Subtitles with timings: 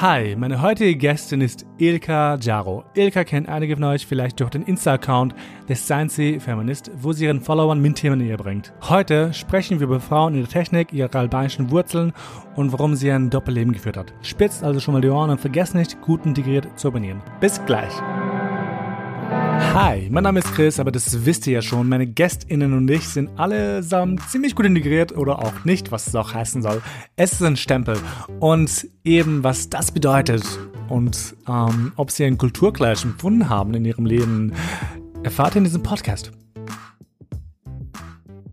[0.00, 2.84] Hi, meine heutige Gästin ist Ilka Jaro.
[2.94, 5.34] Ilka kennt einige von euch vielleicht durch den Insta-Account
[5.68, 8.72] des Science Feminist, wo sie ihren Followern MINT-Themen näher bringt.
[8.82, 12.12] Heute sprechen wir über Frauen in der Technik, ihre albanischen Wurzeln
[12.54, 14.14] und warum sie ein Doppelleben geführt hat.
[14.22, 17.20] Spitzt also schon mal die Ohren und vergesst nicht, gut integriert zu abonnieren.
[17.40, 17.92] Bis gleich!
[19.60, 21.88] Hi, mein Name ist Chris, aber das wisst ihr ja schon.
[21.88, 26.32] Meine GästInnen und ich sind allesamt ziemlich gut integriert oder auch nicht, was es auch
[26.32, 26.80] heißen soll.
[27.16, 27.98] Es ist ein Stempel.
[28.40, 30.44] Und eben, was das bedeutet
[30.88, 34.52] und ähm, ob sie einen Kulturclash empfunden haben in ihrem Leben,
[35.22, 36.32] erfahrt ihr in diesem Podcast.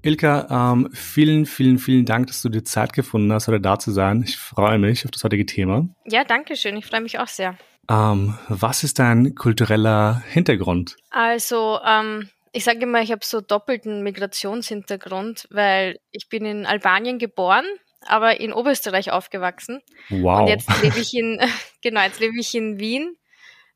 [0.02, 3.92] Ilka, ähm, vielen, vielen, vielen Dank, dass du dir Zeit gefunden hast, heute da zu
[3.92, 4.24] sein.
[4.24, 5.88] Ich freue mich auf das heutige Thema.
[6.06, 6.78] Ja, danke schön.
[6.78, 7.58] Ich freue mich auch sehr.
[7.90, 10.96] Ähm, was ist dein kultureller Hintergrund?
[11.12, 17.20] Also, ähm, ich sage immer, ich habe so doppelten Migrationshintergrund, weil ich bin in Albanien
[17.20, 17.66] geboren,
[18.06, 19.82] aber in Oberösterreich aufgewachsen.
[20.10, 20.42] Wow.
[20.42, 21.40] Und jetzt lebe ich in,
[21.82, 23.18] genau, jetzt lebe ich in Wien.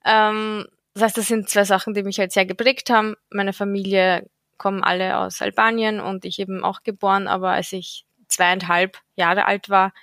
[0.06, 3.16] Ähm, das heißt, das sind zwei Sachen, die mich halt sehr geprägt haben.
[3.30, 8.98] Meine Familie kommen alle aus Albanien und ich eben auch geboren, aber als ich zweieinhalb
[9.16, 9.94] Jahre alt war,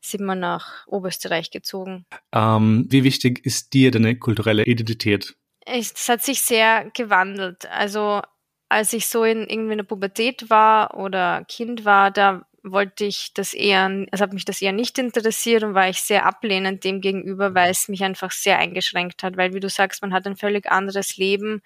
[0.00, 2.06] sind wir nach Oberösterreich gezogen.
[2.32, 5.36] Ähm, wie wichtig ist dir deine kulturelle Identität?
[5.66, 7.66] Es hat sich sehr gewandelt.
[7.70, 8.22] Also
[8.68, 13.32] als ich so in irgendwie in der Pubertät war oder Kind war, da wollte ich
[13.34, 17.00] das eher, es hat mich das eher nicht interessiert und war ich sehr ablehnend dem
[17.00, 19.36] gegenüber, weil es mich einfach sehr eingeschränkt hat.
[19.36, 21.62] Weil wie du sagst, man hat ein völlig anderes Leben,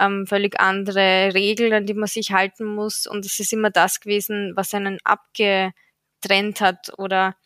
[0.00, 3.06] ähm, völlig andere Regeln, an die man sich halten muss.
[3.06, 7.36] Und es ist immer das gewesen, was einen abgetrennt hat oder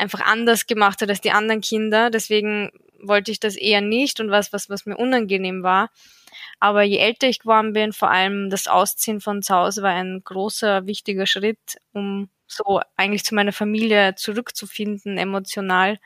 [0.00, 2.10] einfach anders gemacht hat als die anderen Kinder.
[2.10, 2.70] Deswegen
[3.02, 5.90] wollte ich das eher nicht und was, was, was mir unangenehm war.
[6.58, 10.22] Aber je älter ich geworden bin, vor allem das Ausziehen von zu Hause war ein
[10.24, 15.98] großer, wichtiger Schritt, um so eigentlich zu meiner Familie zurückzufinden, emotional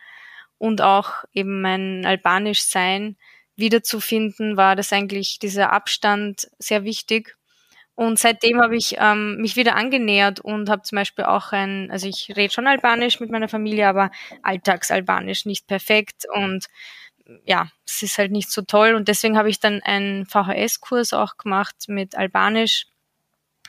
[0.58, 3.16] und auch eben mein Albanisch-Sein
[3.56, 7.36] wiederzufinden, war das eigentlich dieser Abstand sehr wichtig.
[7.96, 12.08] Und seitdem habe ich ähm, mich wieder angenähert und habe zum Beispiel auch ein, also
[12.08, 14.10] ich rede schon Albanisch mit meiner Familie, aber
[14.42, 16.66] Alltagsalbanisch nicht perfekt und
[17.44, 18.94] ja, es ist halt nicht so toll.
[18.94, 22.86] Und deswegen habe ich dann einen VHS-Kurs auch gemacht mit Albanisch.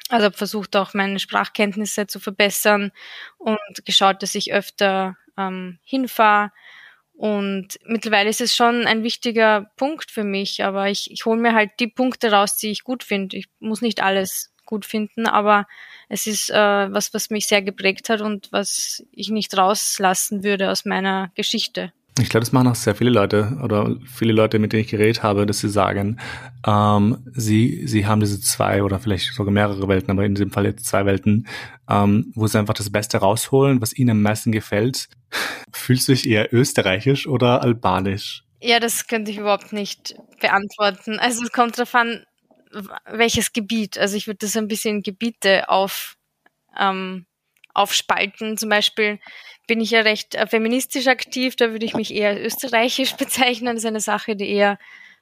[0.10, 2.92] Also habe versucht auch meine Sprachkenntnisse zu verbessern
[3.38, 6.52] und geschaut, dass ich öfter ähm, hinfahre
[7.18, 11.54] und mittlerweile ist es schon ein wichtiger Punkt für mich, aber ich, ich hole mir
[11.54, 13.38] halt die Punkte raus, die ich gut finde.
[13.38, 15.66] Ich muss nicht alles gut finden, aber
[16.10, 20.70] es ist äh, was, was mich sehr geprägt hat und was ich nicht rauslassen würde
[20.70, 21.94] aus meiner Geschichte.
[22.18, 25.22] Ich glaube, das machen auch sehr viele Leute oder viele Leute, mit denen ich geredet
[25.22, 26.18] habe, dass sie sagen,
[26.66, 30.66] ähm, sie, sie haben diese zwei oder vielleicht sogar mehrere Welten, aber in diesem Fall
[30.66, 31.46] jetzt zwei Welten,
[31.90, 35.10] ähm, wo sie einfach das Beste rausholen, was ihnen am meisten gefällt.
[35.74, 38.46] Fühlst du dich eher österreichisch oder albanisch?
[38.62, 41.20] Ja, das könnte ich überhaupt nicht beantworten.
[41.20, 42.26] Also es kommt darauf an,
[43.06, 43.98] welches Gebiet.
[43.98, 46.16] Also ich würde das ein bisschen Gebiete auf,
[46.80, 47.26] ähm,
[47.74, 48.58] aufspalten.
[48.58, 49.20] Zum Beispiel
[49.68, 53.76] bin ich ja recht äh, feministisch aktiv, da würde ich mich eher österreichisch bezeichnen.
[53.76, 54.78] Das ist eine Sache, die eher,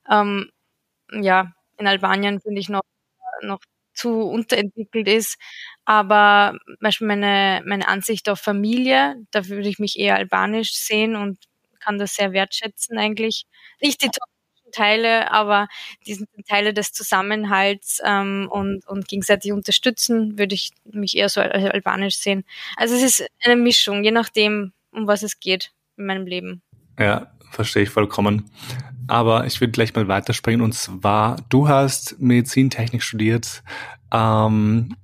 [0.10, 0.50] ähm,
[1.12, 2.84] ja, in Albanien finde ich noch,
[3.42, 3.60] noch
[3.96, 5.38] zu unterentwickelt ist.
[5.86, 6.58] Aber
[6.92, 11.40] zum meine, meine Ansicht auf Familie, da würde ich mich eher albanisch sehen und
[11.80, 13.46] kann das sehr wertschätzen eigentlich.
[13.82, 14.10] Nicht die
[14.74, 15.68] Teile, aber
[16.06, 22.18] diese Teile des Zusammenhalts ähm, und, und gegenseitig unterstützen, würde ich mich eher so albanisch
[22.18, 22.44] sehen.
[22.76, 26.62] Also es ist eine Mischung, je nachdem, um was es geht in meinem Leben.
[27.00, 28.52] Ja, verstehe ich vollkommen.
[29.08, 33.64] Aber ich würde gleich mal weiterspringen und zwar, du hast Medizintechnik studiert.
[34.12, 34.96] Ähm,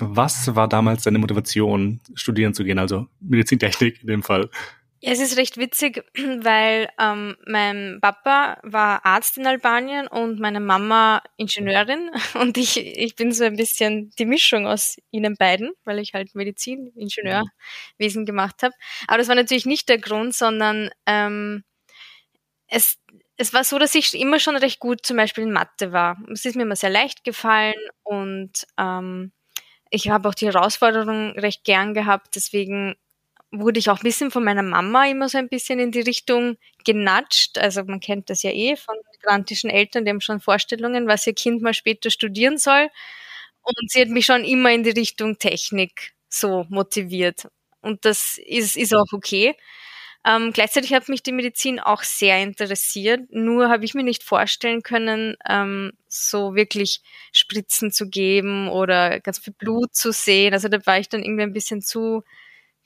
[0.00, 2.78] was war damals deine Motivation, studieren zu gehen?
[2.78, 4.48] Also Medizintechnik in dem Fall.
[5.00, 6.04] Ja, es ist recht witzig,
[6.42, 13.14] weil ähm, mein Papa war Arzt in Albanien und meine Mama Ingenieurin und ich, ich
[13.14, 18.62] bin so ein bisschen die Mischung aus ihnen beiden, weil ich halt Medizin, Ingenieurwesen gemacht
[18.64, 18.74] habe.
[19.06, 21.62] Aber das war natürlich nicht der Grund, sondern ähm,
[22.68, 22.98] es,
[23.36, 26.18] es war so, dass ich immer schon recht gut zum Beispiel in Mathe war.
[26.32, 29.32] Es ist mir immer sehr leicht gefallen und ähm,
[29.90, 32.96] ich habe auch die Herausforderung recht gern gehabt, deswegen
[33.50, 36.56] wurde ich auch ein bisschen von meiner Mama immer so ein bisschen in die Richtung
[36.84, 37.58] genatscht.
[37.58, 41.34] Also man kennt das ja eh von migrantischen Eltern, die haben schon Vorstellungen, was ihr
[41.34, 42.88] Kind mal später studieren soll.
[43.62, 47.48] Und sie hat mich schon immer in die Richtung Technik so motiviert.
[47.82, 49.54] Und das ist, ist auch okay.
[50.26, 53.22] Ähm, gleichzeitig hat mich die Medizin auch sehr interessiert.
[53.30, 57.00] Nur habe ich mir nicht vorstellen können, ähm, so wirklich
[57.32, 60.52] Spritzen zu geben oder ganz viel Blut zu sehen.
[60.54, 62.24] Also da war ich dann irgendwie ein bisschen zu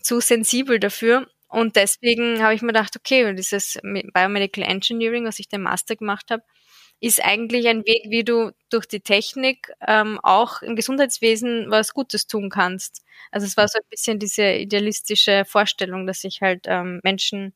[0.02, 1.28] zu sensibel dafür.
[1.49, 6.31] Und deswegen habe ich mir gedacht, okay, dieses Biomedical Engineering, was ich den Master gemacht
[6.31, 6.43] habe,
[7.02, 12.28] ist eigentlich ein Weg, wie du durch die Technik ähm, auch im Gesundheitswesen was Gutes
[12.28, 13.02] tun kannst.
[13.32, 17.54] Also es war so ein bisschen diese idealistische Vorstellung, dass ich halt ähm, Menschen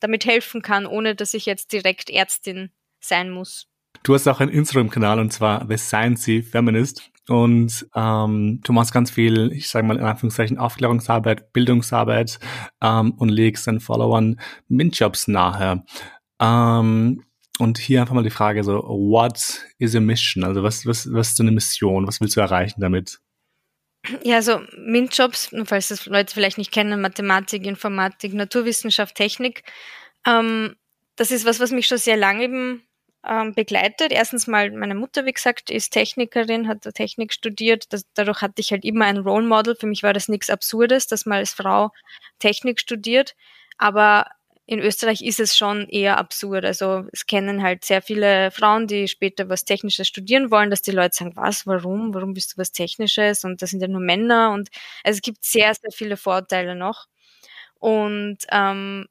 [0.00, 3.66] damit helfen kann, ohne dass ich jetzt direkt Ärztin sein muss.
[4.02, 7.11] Du hast auch einen Instagram-Kanal und zwar The Sciencey Feminist.
[7.28, 12.40] Und ähm, du machst ganz viel, ich sage mal in Anführungszeichen, Aufklärungsarbeit, Bildungsarbeit
[12.80, 15.84] ähm, und legst deinen Followern MINT-Jobs nahe.
[16.40, 17.24] Ähm,
[17.58, 20.42] und hier einfach mal die Frage so, what is a mission?
[20.42, 22.06] Also was, was, was ist so eine Mission?
[22.06, 23.20] Was willst du erreichen damit?
[24.24, 29.62] Ja, also MINT-Jobs, falls das Leute vielleicht nicht kennen, Mathematik, Informatik, Naturwissenschaft, Technik,
[30.26, 30.74] ähm,
[31.14, 32.82] das ist was, was mich schon sehr lange eben
[33.28, 34.12] ähm, begleitet.
[34.12, 37.92] Erstens mal, meine Mutter, wie gesagt, ist Technikerin, hat Technik studiert.
[37.92, 39.76] Das, dadurch hatte ich halt immer ein Role Model.
[39.76, 41.90] Für mich war das nichts Absurdes, dass man als Frau
[42.38, 43.34] Technik studiert.
[43.78, 44.26] Aber
[44.66, 46.64] in Österreich ist es schon eher absurd.
[46.64, 50.92] Also es kennen halt sehr viele Frauen, die später was Technisches studieren wollen, dass die
[50.92, 53.44] Leute sagen, was, warum, warum bist du was Technisches?
[53.44, 54.52] Und das sind ja nur Männer.
[54.52, 54.68] Und
[55.04, 57.06] also es gibt sehr, sehr viele Vorteile noch.
[57.78, 59.08] Und ähm,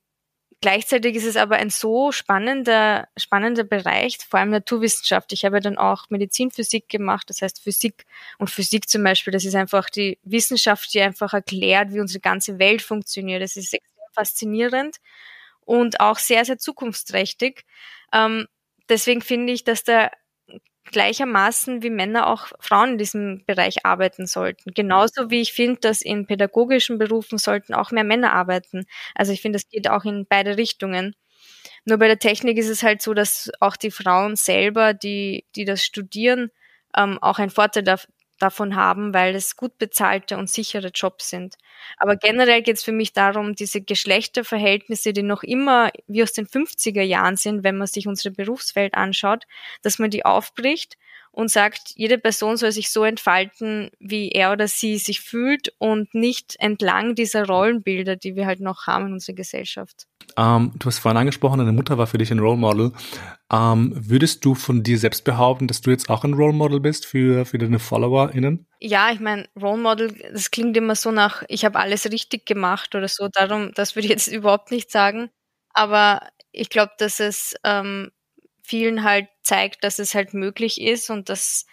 [0.62, 5.34] Gleichzeitig ist es aber ein so spannender, spannender Bereich, vor allem Naturwissenschaft.
[5.34, 8.06] Ich habe dann auch Medizinphysik gemacht, das heißt Physik
[8.38, 12.60] und Physik zum Beispiel, das ist einfach die Wissenschaft, die einfach erklärt, wie unsere ganze
[12.60, 13.42] Welt funktioniert.
[13.42, 14.98] Das ist extrem faszinierend
[15.62, 17.66] und auch sehr, sehr zukunftsträchtig.
[18.14, 18.48] Ähm,
[18.88, 20.12] deswegen finde ich, dass da
[20.86, 24.72] gleichermaßen wie Männer auch Frauen in diesem Bereich arbeiten sollten.
[24.74, 28.86] Genauso wie ich finde, dass in pädagogischen Berufen sollten auch mehr Männer arbeiten.
[29.16, 31.16] Also ich finde, das geht auch in beide Richtungen.
[31.86, 35.66] Nur bei der Technik ist es halt so, dass auch die Frauen selber, die, die
[35.66, 36.52] das studieren,
[36.96, 37.84] ähm, auch einen Vorteil
[38.42, 41.56] davon haben, weil es gut bezahlte und sichere Jobs sind.
[41.98, 46.48] Aber generell geht es für mich darum, diese Geschlechterverhältnisse, die noch immer wie aus den
[46.48, 49.46] 50er Jahren sind, wenn man sich unsere Berufswelt anschaut,
[49.82, 50.98] dass man die aufbricht
[51.32, 56.14] und sagt, jede Person soll sich so entfalten, wie er oder sie sich fühlt und
[56.14, 60.08] nicht entlang dieser Rollenbilder, die wir halt noch haben in unserer Gesellschaft.
[60.38, 62.92] Ähm, du hast vorhin angesprochen, deine Mutter war für dich ein Role Model.
[63.52, 67.06] Ähm, würdest du von dir selbst behaupten, dass du jetzt auch ein Role Model bist
[67.06, 68.68] für, für deine FollowerInnen?
[68.80, 72.94] Ja, ich meine, Role Model, das klingt immer so nach, ich habe alles richtig gemacht
[72.96, 73.30] oder so.
[73.32, 75.30] Darum, das würde ich jetzt überhaupt nicht sagen.
[75.74, 78.12] Aber ich glaube, dass es ähm,
[78.72, 81.66] vielen halt zeigt, dass es halt möglich ist und dass,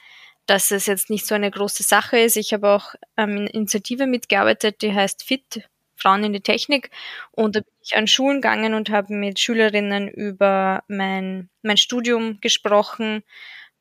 [0.46, 2.36] dass es jetzt nicht so eine große Sache ist.
[2.36, 6.90] Ich habe auch ähm, eine Initiative mitgearbeitet, die heißt FIT, Frauen in die Technik.
[7.30, 12.40] Und da bin ich an Schulen gegangen und habe mit Schülerinnen über mein, mein Studium
[12.40, 13.22] gesprochen.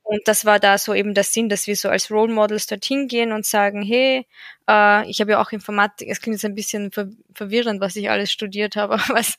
[0.04, 3.08] Und das war da so eben der Sinn, dass wir so als Role Models dorthin
[3.08, 4.28] gehen und sagen, hey,
[4.70, 8.12] äh, ich habe ja auch Informatik, es klingt jetzt ein bisschen ver verwirrend, was ich
[8.12, 9.38] alles studiert habe, was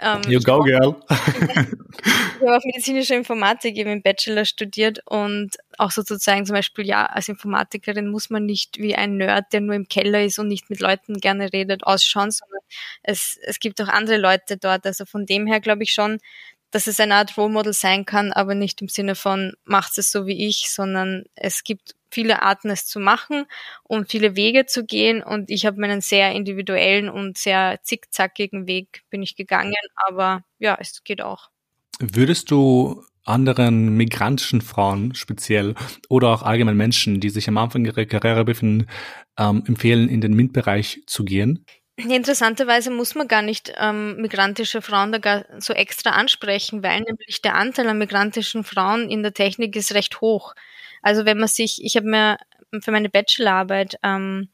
[0.00, 0.96] ähm, you go, girl.
[1.08, 7.06] ich habe auch medizinische Informatik eben im Bachelor studiert und auch sozusagen zum Beispiel, ja,
[7.06, 10.68] als Informatikerin muss man nicht wie ein Nerd, der nur im Keller ist und nicht
[10.68, 12.60] mit Leuten gerne redet, ausschauen, sondern
[13.02, 14.84] es, es gibt auch andere Leute dort.
[14.84, 16.18] Also von dem her glaube ich schon,
[16.70, 20.10] dass es eine Art Role Model sein kann, aber nicht im Sinne von macht es
[20.12, 23.46] so wie ich, sondern es gibt viele Arten, es zu machen
[23.82, 25.22] und viele Wege zu gehen.
[25.22, 29.74] Und ich habe meinen sehr individuellen und sehr zickzackigen Weg bin ich gegangen.
[30.06, 31.50] Aber ja, es geht auch.
[31.98, 35.74] Würdest du anderen migrantischen Frauen speziell
[36.08, 38.86] oder auch allgemein Menschen, die sich am Anfang ihrer Karriere befinden,
[39.38, 41.64] ähm, empfehlen, in den MINT-Bereich zu gehen?
[41.96, 47.40] Interessanterweise muss man gar nicht ähm, migrantische Frauen da gar so extra ansprechen, weil nämlich
[47.40, 50.54] der Anteil an migrantischen Frauen in der Technik ist recht hoch.
[51.02, 52.38] Also wenn man sich, ich habe mir
[52.80, 54.48] für meine Bachelorarbeit ähm,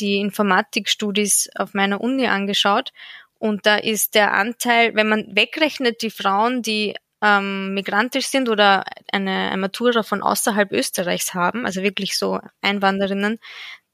[0.00, 2.92] die Informatikstudis auf meiner Uni angeschaut
[3.38, 8.84] und da ist der Anteil, wenn man wegrechnet die Frauen, die ähm, migrantisch sind oder
[9.12, 13.38] eine, eine Matura von außerhalb Österreichs haben, also wirklich so Einwanderinnen,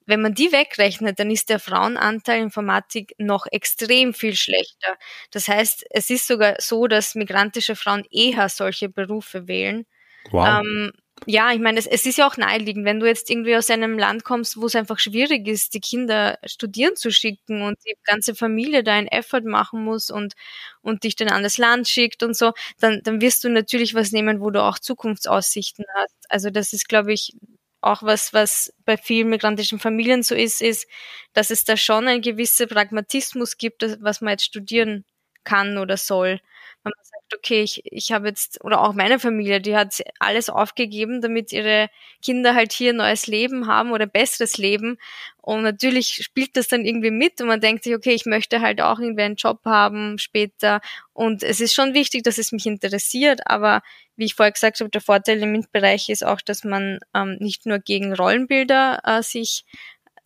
[0.07, 4.97] wenn man die wegrechnet, dann ist der Frauenanteil Informatik noch extrem viel schlechter.
[5.31, 9.87] Das heißt, es ist sogar so, dass migrantische Frauen eher solche Berufe wählen.
[10.31, 10.61] Wow.
[10.61, 10.93] Ähm,
[11.27, 13.99] ja, ich meine, es, es ist ja auch naheliegend, wenn du jetzt irgendwie aus einem
[13.99, 18.35] Land kommst, wo es einfach schwierig ist, die Kinder studieren zu schicken und die ganze
[18.35, 20.35] Familie da einen Effort machen muss und,
[20.83, 24.13] und dich dann an das Land schickt und so, dann, dann wirst du natürlich was
[24.13, 26.15] nehmen, wo du auch Zukunftsaussichten hast.
[26.29, 27.33] Also das ist, glaube ich,
[27.81, 30.87] auch was, was bei vielen migrantischen Familien so ist, ist,
[31.35, 35.05] dass es da schon ein gewisser Pragmatismus gibt, was man jetzt studieren
[35.45, 36.41] kann oder soll.
[36.85, 40.51] Wenn man sagt, okay, ich, ich habe jetzt, oder auch meine Familie, die hat alles
[40.51, 41.89] aufgegeben, damit ihre
[42.23, 44.99] Kinder halt hier ein neues Leben haben oder ein besseres Leben.
[45.41, 48.81] Und natürlich spielt das dann irgendwie mit und man denkt sich, okay, ich möchte halt
[48.81, 50.81] auch irgendwie einen Job haben später.
[51.13, 53.83] Und es ist schon wichtig, dass es mich interessiert, aber
[54.17, 57.67] wie ich vorher gesagt habe, der Vorteil im MINT-Bereich ist auch, dass man ähm, nicht
[57.67, 59.65] nur gegen Rollenbilder äh, sich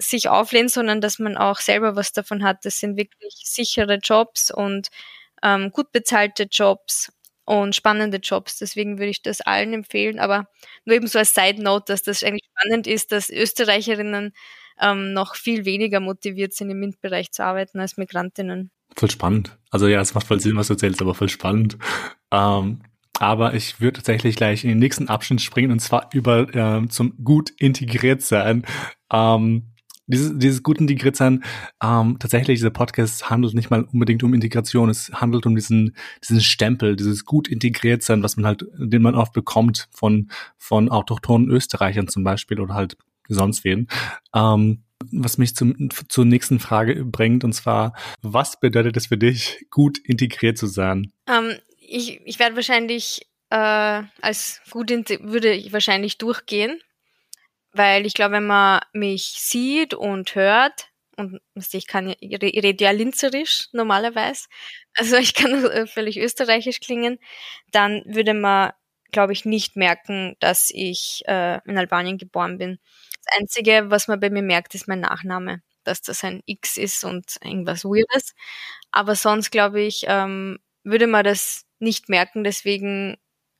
[0.01, 2.65] sich auflehnt, sondern dass man auch selber was davon hat.
[2.65, 4.89] Das sind wirklich sichere Jobs und
[5.43, 7.13] ähm, gut bezahlte Jobs
[7.45, 8.59] und spannende Jobs.
[8.59, 10.19] Deswegen würde ich das allen empfehlen.
[10.19, 10.49] Aber
[10.85, 14.33] nur eben so als Side Note, dass das eigentlich spannend ist, dass Österreicherinnen
[14.81, 18.71] ähm, noch viel weniger motiviert sind, im MINT-Bereich zu arbeiten als Migrantinnen.
[18.97, 19.57] Voll spannend.
[19.71, 21.79] Also ja, es macht voll Sinn, was du erzählst, aber voll spannend.
[22.31, 22.83] Ähm,
[23.19, 27.17] aber ich würde tatsächlich gleich in den nächsten Abschnitt springen und zwar über ähm, zum
[27.25, 28.65] gut integriert sein.
[29.13, 29.73] Ähm,
[30.09, 31.45] dieses, dieses gut integriert sein,
[31.83, 36.41] ähm, tatsächlich, dieser Podcast handelt nicht mal unbedingt um Integration, es handelt um diesen, diesen
[36.41, 41.49] Stempel, dieses gut integriert sein, was man halt, den man oft bekommt von, von autochthonen
[41.51, 42.97] Österreichern zum Beispiel oder halt
[43.29, 43.87] sonst wen.
[44.35, 49.67] Ähm, was mich zum, zur nächsten Frage bringt, und zwar, was bedeutet es für dich,
[49.71, 51.13] gut integriert zu sein?
[51.29, 56.81] Ähm, ich, ich werde wahrscheinlich äh, als gut würde ich wahrscheinlich durchgehen,
[57.73, 61.41] weil ich glaube, wenn man mich sieht und hört, und
[61.73, 64.47] ich kann, ich rede ja linzerisch normalerweise,
[64.97, 67.19] also ich kann völlig österreichisch klingen,
[67.73, 68.73] dann würde man,
[69.13, 72.79] glaube ich, nicht merken, dass ich äh, in Albanien geboren bin.
[73.25, 77.05] Das Einzige, was man bei mir merkt, ist mein Nachname, dass das ein X ist
[77.05, 78.35] und irgendwas Weirdes.
[78.93, 82.45] Aber sonst, glaube ich, ähm, würde man das nicht merken.
[82.45, 83.17] Deswegen,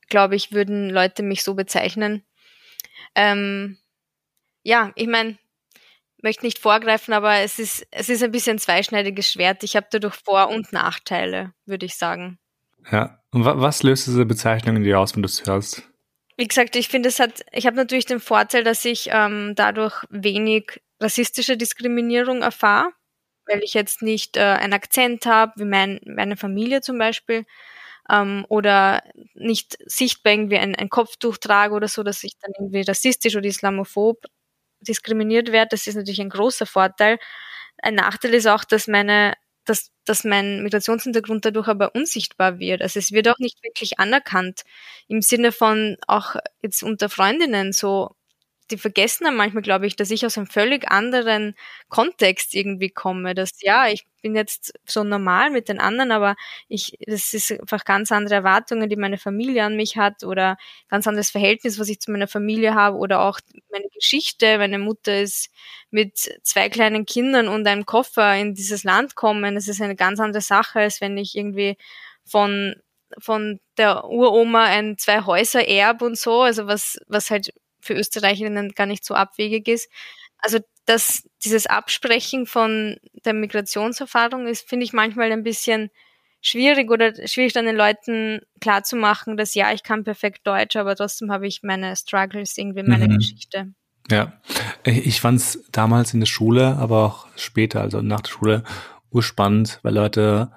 [0.09, 2.25] glaube ich, würden Leute mich so bezeichnen.
[3.15, 3.77] Ähm,
[4.63, 5.37] ja, ich meine,
[6.21, 9.63] möchte nicht vorgreifen, aber es ist, es ist ein bisschen ein zweischneidiges Schwert.
[9.63, 12.39] Ich habe dadurch Vor- und Nachteile, würde ich sagen.
[12.91, 15.83] Ja, und was löst diese Bezeichnung in dir aus, wenn du es hörst?
[16.37, 20.05] Wie gesagt, ich finde, es hat, ich habe natürlich den Vorteil, dass ich ähm, dadurch
[20.09, 22.91] wenig rassistische Diskriminierung erfahre,
[23.45, 27.45] weil ich jetzt nicht äh, einen Akzent habe, wie mein, meine Familie zum Beispiel,
[28.09, 29.03] ähm, oder
[29.35, 33.45] nicht sichtbar irgendwie ein, ein Kopftuch trage oder so, dass ich dann irgendwie rassistisch oder
[33.45, 34.25] islamophob
[34.81, 35.69] diskriminiert werde.
[35.71, 37.19] Das ist natürlich ein großer Vorteil.
[37.81, 39.33] Ein Nachteil ist auch, dass meine
[39.65, 42.81] dass, dass mein Migrationshintergrund dadurch aber unsichtbar wird.
[42.81, 44.63] Also es wird auch nicht wirklich anerkannt
[45.07, 48.15] im Sinne von auch jetzt unter Freundinnen so
[48.71, 51.55] die vergessen dann manchmal, glaube ich, dass ich aus einem völlig anderen
[51.89, 53.33] Kontext irgendwie komme.
[53.35, 56.35] Dass ja, ich bin jetzt so normal mit den anderen, aber
[56.67, 60.57] ich, das ist einfach ganz andere Erwartungen, die meine Familie an mich hat oder
[60.89, 63.39] ganz anderes Verhältnis, was ich zu meiner Familie habe oder auch
[63.71, 64.57] meine Geschichte.
[64.57, 65.49] Meine Mutter ist
[65.91, 69.55] mit zwei kleinen Kindern und einem Koffer in dieses Land kommen.
[69.55, 71.77] Das ist eine ganz andere Sache, als wenn ich irgendwie
[72.25, 72.75] von
[73.19, 78.71] von der Uroma ein zwei Häuser erb und so, also was was halt für Österreicherinnen
[78.71, 79.89] gar nicht so abwegig ist.
[80.37, 85.91] Also dass dieses Absprechen von der Migrationserfahrung ist, finde ich manchmal ein bisschen
[86.41, 91.31] schwierig oder schwierig dann den Leuten klarzumachen, dass ja, ich kann perfekt Deutsch, aber trotzdem
[91.31, 93.17] habe ich meine Struggles irgendwie in meiner mhm.
[93.17, 93.73] Geschichte.
[94.09, 94.33] Ja,
[94.83, 98.63] ich fand es damals in der Schule, aber auch später, also nach der Schule,
[99.11, 100.51] urspannend, weil Leute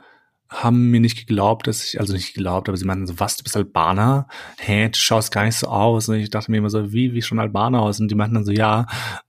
[0.52, 3.44] haben mir nicht geglaubt, dass ich, also nicht geglaubt, aber sie meinten so, was, du
[3.44, 4.28] bist Albaner?
[4.58, 6.08] Hä, du schaust gar nicht so aus.
[6.08, 8.00] Und ich dachte mir immer so, wie, wie schon Albaner aus?
[8.00, 8.86] Und die meinten dann so, ja,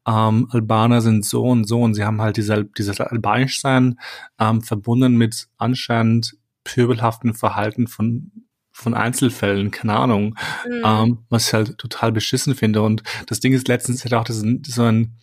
[0.08, 4.00] ähm, Albaner sind so und so und sie haben halt diese, dieses Albanischsein
[4.39, 8.32] ähm, verbunden mit anscheinend pöbelhaften Verhalten von
[8.75, 10.36] von Einzelfällen, keine Ahnung,
[10.68, 10.82] mhm.
[10.84, 12.82] ähm, was ich halt total beschissen finde.
[12.82, 15.13] Und das Ding ist, letztens hatte auch das, so ein,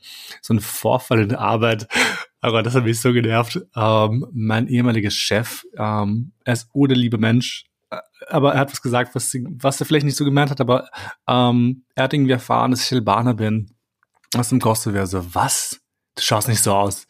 [0.40, 1.88] so ein Vorfall in der Arbeit,
[2.40, 3.61] aber das hat mich so genervt.
[3.76, 8.82] Ähm, mein ehemaliger Chef, ähm, er ist ohne liebe Mensch, äh, aber er hat was
[8.82, 10.88] gesagt, was, was er vielleicht nicht so gemeint hat, aber
[11.28, 13.75] ähm, er hat irgendwie erfahren, dass ich Albaner bin.
[14.37, 15.80] Aus dem Kosovo wäre so, was?
[16.16, 17.06] Du schaust nicht so aus.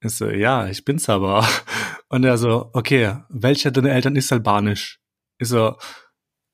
[0.00, 1.46] Ich so, ja, ich bin's aber.
[2.08, 5.00] Und er so, okay, welcher deiner Eltern ist albanisch?
[5.38, 5.76] Ich so,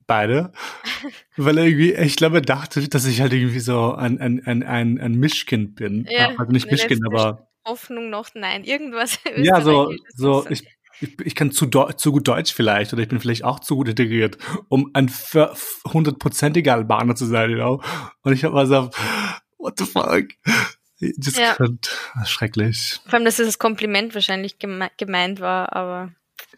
[0.07, 0.53] beide.
[1.37, 4.63] Weil er irgendwie, ich glaube, er dachte, dass ich halt irgendwie so ein, ein, ein,
[4.63, 6.07] ein, ein Mischkind bin.
[6.09, 9.19] Ja, also nicht Mischkind, aber Hoffnung noch, nein, irgendwas.
[9.37, 10.65] Ja, so, so ich,
[11.01, 13.89] ich, ich kann zu, zu gut Deutsch vielleicht oder ich bin vielleicht auch zu gut
[13.89, 15.11] integriert, um ein
[15.93, 17.83] hundertprozentiger Albaner zu sein, you know?
[18.23, 18.91] Und ich habe mal so,
[19.59, 20.29] what the fuck?
[21.17, 21.55] Das ja.
[21.55, 21.91] Könnt,
[22.25, 23.01] schrecklich.
[23.05, 26.13] Vor allem, dass das Kompliment wahrscheinlich geme gemeint war, aber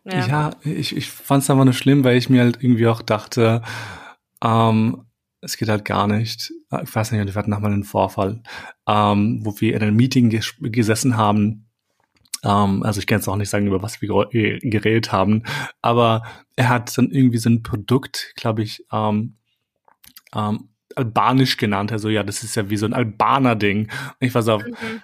[0.05, 0.27] ja.
[0.27, 3.63] Ja, ich, ich fand es einfach nur schlimm, weil ich mir halt irgendwie auch dachte,
[4.45, 5.06] ähm,
[5.41, 6.53] es geht halt gar nicht.
[6.71, 8.43] Ah, ich weiß nicht, wir hatten nochmal einen Vorfall,
[8.89, 11.67] ähm, wo wir in einem Meeting ges gesessen haben
[12.45, 15.43] ähm, also ich kann jetzt auch nicht sagen, über was wir geredet haben,
[15.83, 16.23] aber
[16.55, 19.37] er hat dann irgendwie so ein Produkt, glaube ich, ähm,
[20.35, 21.93] ähm, albanisch genannt.
[21.93, 23.91] Also ja, das ist ja wie so ein Albaner-Ding.
[24.21, 25.03] Ich so auf, mhm.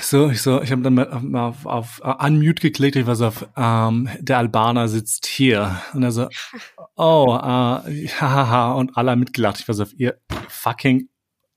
[0.00, 3.26] So, ich so, ich habe dann mal auf, auf, auf Unmute geklickt, ich war so
[3.26, 5.80] auf, ähm, der Albaner sitzt hier.
[5.92, 6.28] Und er so,
[6.96, 9.60] oh, äh, hahaha, und alle mitgelacht.
[9.60, 10.18] Ich war so auf ihr
[10.48, 11.08] fucking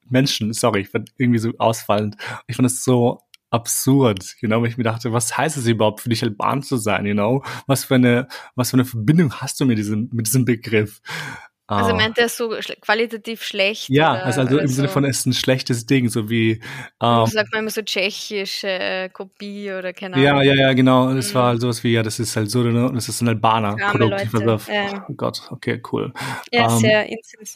[0.09, 2.17] Menschen, sorry, ich war irgendwie so ausfallend.
[2.47, 6.01] Ich fand es so absurd, you know, weil ich mir dachte, was heißt es überhaupt
[6.01, 7.43] für dich Alban zu sein, you know?
[7.67, 11.01] Was für eine, was für eine Verbindung hast du mit diesem, mit diesem Begriff?
[11.65, 11.95] Also ah.
[11.95, 12.49] meint er so
[12.81, 13.87] qualitativ schlecht?
[13.89, 14.73] Ja, oder, also, also im so.
[14.75, 16.61] Sinne von, es ist ein schlechtes Ding, so wie.
[17.01, 20.25] Ähm, sagt man immer so tschechische äh, Kopie oder keine Ahnung.
[20.25, 21.13] Ja, ja, ja, genau.
[21.13, 21.35] Das mhm.
[21.35, 24.67] war halt sowas wie, ja, das ist halt so, ne, das ist ein Albaner-Produkt.
[24.67, 25.05] Ja.
[25.07, 26.13] Oh Gott, okay, cool.
[26.51, 27.07] Ja, ähm, sehr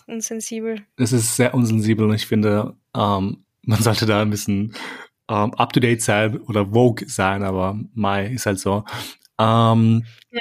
[0.08, 0.86] unsensibel.
[0.98, 4.74] Es ist sehr unsensibel und ich finde, ähm, man sollte da ein bisschen
[5.30, 8.86] ähm, up-to-date sein oder Vogue sein, aber Mai ist halt so.
[9.38, 10.40] Ähm, ja.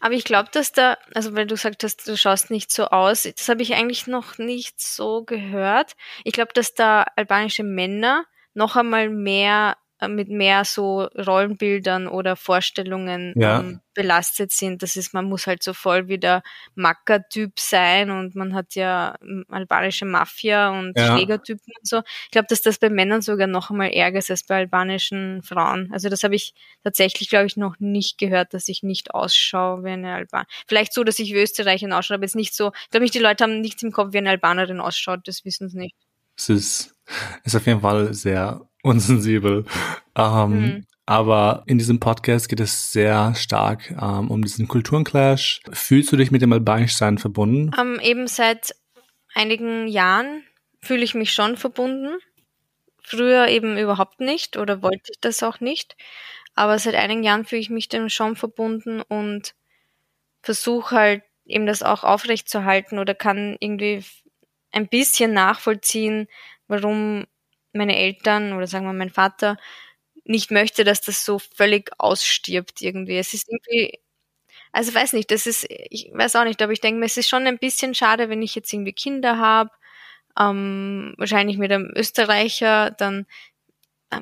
[0.00, 3.22] Aber ich glaube, dass da, also weil du gesagt hast, du schaust nicht so aus,
[3.22, 5.96] das habe ich eigentlich noch nicht so gehört.
[6.24, 13.32] Ich glaube, dass da albanische Männer noch einmal mehr mit mehr so Rollenbildern oder Vorstellungen
[13.36, 13.60] ja.
[13.60, 14.84] ähm, belastet sind.
[14.84, 16.44] Das ist, man muss halt so voll wie der
[16.76, 21.16] Macker-Typ sein und man hat ja ähm, albanische Mafia und ja.
[21.16, 22.02] Schlägertypen und so.
[22.26, 25.90] Ich glaube, dass das bei Männern sogar noch einmal ärger ist als bei albanischen Frauen.
[25.92, 29.90] Also das habe ich tatsächlich, glaube ich, noch nicht gehört, dass ich nicht ausschaue wie
[29.90, 30.48] eine Albanerin.
[30.68, 32.70] Vielleicht so, dass ich wie Österreicherin ausschaue, aber jetzt nicht so.
[32.84, 35.26] Ich glaube nicht, die Leute haben nichts im Kopf, wie eine Albanerin ausschaut.
[35.26, 35.96] Das wissen sie nicht.
[36.36, 36.94] Es ist,
[37.42, 39.64] ist auf jeden Fall sehr unsensibel.
[40.14, 40.86] Ähm, mhm.
[41.06, 45.62] Aber in diesem Podcast geht es sehr stark ähm, um diesen Kulturenclash.
[45.72, 47.70] Fühlst du dich mit dem Albanischsein verbunden?
[47.80, 48.74] Ähm, eben seit
[49.34, 50.42] einigen Jahren
[50.80, 52.18] fühle ich mich schon verbunden.
[53.02, 55.96] Früher eben überhaupt nicht oder wollte ich das auch nicht.
[56.54, 59.54] Aber seit einigen Jahren fühle ich mich dem schon verbunden und
[60.42, 64.04] versuche halt eben das auch aufrechtzuerhalten oder kann irgendwie
[64.72, 66.28] ein bisschen nachvollziehen,
[66.66, 67.24] warum
[67.78, 69.58] meine Eltern oder sagen wir mein Vater
[70.24, 73.18] nicht möchte, dass das so völlig ausstirbt irgendwie.
[73.18, 74.00] Es ist irgendwie,
[74.72, 77.28] also weiß nicht, das ist, ich weiß auch nicht, aber ich denke mir, es ist
[77.30, 79.70] schon ein bisschen schade, wenn ich jetzt irgendwie Kinder habe,
[80.40, 83.26] ähm, wahrscheinlich mit einem Österreicher, dann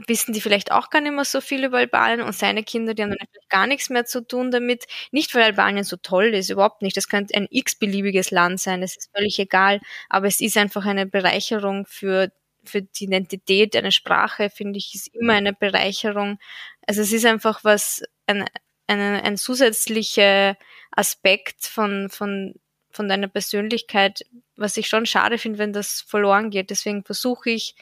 [0.09, 3.03] wissen die vielleicht auch gar nicht mehr so viel über Albanien und seine Kinder, die
[3.05, 4.87] haben dann gar nichts mehr zu tun damit.
[5.13, 6.97] Nicht, weil Albanien so toll ist, überhaupt nicht.
[6.97, 9.81] Das könnte ein x-beliebiges Land sein, das ist völlig egal.
[10.09, 12.33] Aber es ist einfach eine Bereicherung für
[12.67, 16.39] für die Identität, eine Sprache, finde ich, ist immer eine Bereicherung.
[16.87, 18.45] Also es ist einfach was, ein,
[18.87, 20.57] ein, ein zusätzlicher
[20.91, 22.55] Aspekt von, von,
[22.91, 24.25] von deiner Persönlichkeit,
[24.57, 26.71] was ich schon schade finde, wenn das verloren geht.
[26.71, 27.75] Deswegen versuche ich,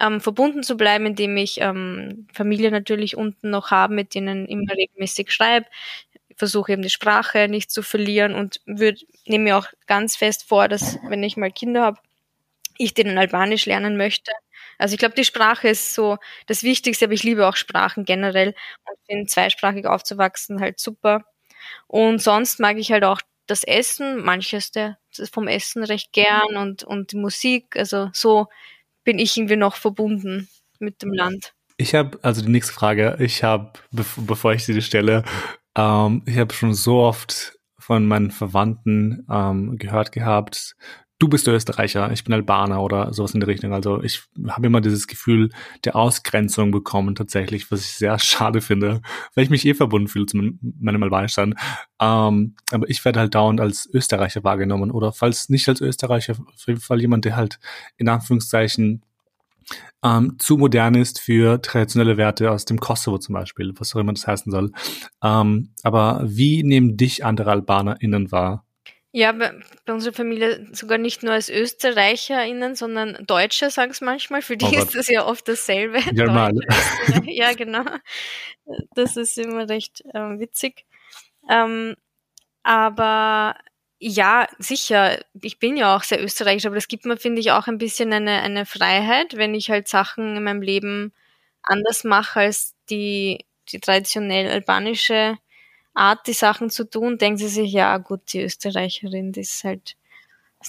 [0.00, 4.72] ähm, verbunden zu bleiben, indem ich ähm, Familie natürlich unten noch habe, mit denen immer
[4.74, 5.66] regelmäßig schreibe.
[6.36, 10.98] Versuche eben die Sprache nicht zu verlieren und nehme mir auch ganz fest vor, dass
[11.08, 12.00] wenn ich mal Kinder habe,
[12.84, 14.32] ich denen Albanisch lernen möchte.
[14.78, 18.48] Also ich glaube, die Sprache ist so das Wichtigste, aber ich liebe auch Sprachen generell
[18.48, 21.24] und finde zweisprachig aufzuwachsen halt super.
[21.86, 24.98] Und sonst mag ich halt auch das Essen, manches der
[25.30, 27.76] vom Essen recht gern und, und die Musik.
[27.76, 28.46] Also so
[29.04, 31.54] bin ich irgendwie noch verbunden mit dem Land.
[31.76, 35.24] Ich habe, also die nächste Frage, ich habe, bevor ich sie stelle,
[35.76, 40.76] ähm, ich habe schon so oft von meinen Verwandten ähm, gehört gehabt,
[41.22, 43.72] du bist Österreicher, ich bin Albaner oder sowas in der Richtung.
[43.72, 45.50] Also ich habe immer dieses Gefühl
[45.84, 49.02] der Ausgrenzung bekommen tatsächlich, was ich sehr schade finde,
[49.34, 51.54] weil ich mich eh verbunden fühle zu meinem Albanischsein.
[52.00, 56.66] Ähm, aber ich werde halt dauernd als Österreicher wahrgenommen oder falls nicht als Österreicher, auf
[56.66, 57.60] jeden Fall jemand, der halt
[57.96, 59.04] in Anführungszeichen
[60.02, 64.12] ähm, zu modern ist für traditionelle Werte aus dem Kosovo zum Beispiel, was auch immer
[64.12, 64.72] das heißen soll.
[65.22, 68.64] Ähm, aber wie nehmen dich andere AlbanerInnen wahr?
[69.14, 69.52] Ja, bei,
[69.84, 74.40] bei unserer Familie sogar nicht nur als ÖsterreicherInnen, sondern Deutsche sagen es manchmal.
[74.40, 76.00] Für die oh ist das ja oft dasselbe.
[76.14, 76.52] Normal.
[77.26, 77.84] ja, genau.
[78.94, 80.86] Das ist immer recht ähm, witzig.
[81.50, 81.94] Ähm,
[82.62, 83.56] aber
[83.98, 87.68] ja, sicher, ich bin ja auch sehr österreichisch, aber das gibt mir, finde ich, auch
[87.68, 91.12] ein bisschen eine, eine Freiheit, wenn ich halt Sachen in meinem Leben
[91.62, 95.36] anders mache als die, die traditionell albanische
[95.94, 99.96] Art, die Sachen zu tun, denken sie sich, ja gut, die Österreicherin, die ist halt,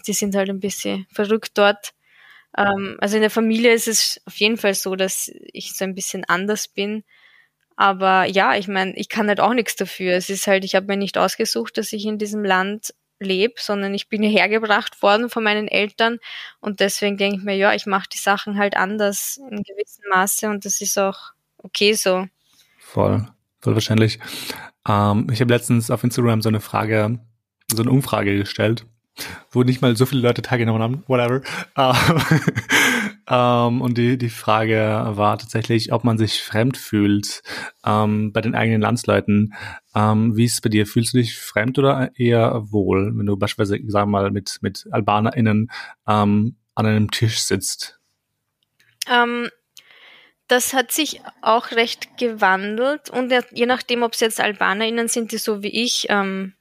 [0.07, 1.93] die sind halt ein bisschen verrückt dort.
[2.57, 5.95] Ähm, also in der Familie ist es auf jeden Fall so, dass ich so ein
[5.95, 7.03] bisschen anders bin.
[7.75, 10.13] Aber ja, ich meine, ich kann halt auch nichts dafür.
[10.13, 13.93] Es ist halt, ich habe mir nicht ausgesucht, dass ich in diesem Land lebe, sondern
[13.93, 16.19] ich bin hierher gebracht worden von meinen Eltern
[16.59, 20.49] und deswegen denke ich mir, ja, ich mache die Sachen halt anders in gewissem Maße
[20.49, 22.27] und das ist auch okay so.
[22.77, 23.27] Voll,
[23.63, 24.19] voll wahrscheinlich.
[24.87, 27.19] Ähm, ich habe letztens auf Instagram so eine Frage,
[27.73, 28.85] so eine Umfrage gestellt,
[29.51, 31.41] wo nicht mal so viele Leute teilgenommen haben, whatever.
[33.29, 37.41] ähm, und die, die Frage war tatsächlich, ob man sich fremd fühlt
[37.85, 39.53] ähm, bei den eigenen Landsleuten.
[39.95, 40.85] Ähm, wie ist es bei dir?
[40.85, 45.71] Fühlst du dich fremd oder eher wohl, wenn du beispielsweise, sagen mal, mit, mit AlbanerInnen
[46.05, 47.99] ähm, an einem Tisch sitzt?
[49.09, 49.47] Ähm,
[50.53, 55.39] das hat sich auch recht gewandelt und je nachdem, ob es jetzt AlbanerInnen sind, die
[55.39, 56.53] so wie ich ähm,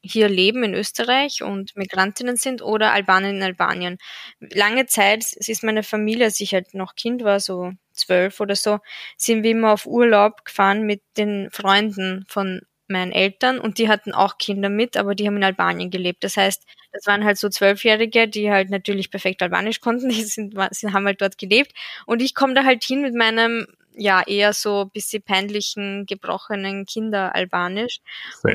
[0.00, 3.98] hier leben in Österreich und Migrantinnen sind oder Albaner in Albanien.
[4.40, 8.56] Lange Zeit, es ist meine Familie, als ich halt noch Kind war, so zwölf oder
[8.56, 8.78] so,
[9.18, 14.12] sind wir immer auf Urlaub gefahren mit den Freunden von meinen Eltern und die hatten
[14.12, 16.24] auch Kinder mit, aber die haben in Albanien gelebt.
[16.24, 20.54] Das heißt, das waren halt so Zwölfjährige, die halt natürlich perfekt Albanisch konnten, die sind,
[20.70, 21.72] sind haben halt dort gelebt.
[22.06, 27.34] Und ich komme da halt hin mit meinem ja eher so bisschen peinlichen, gebrochenen Kinder
[27.34, 28.00] Albanisch.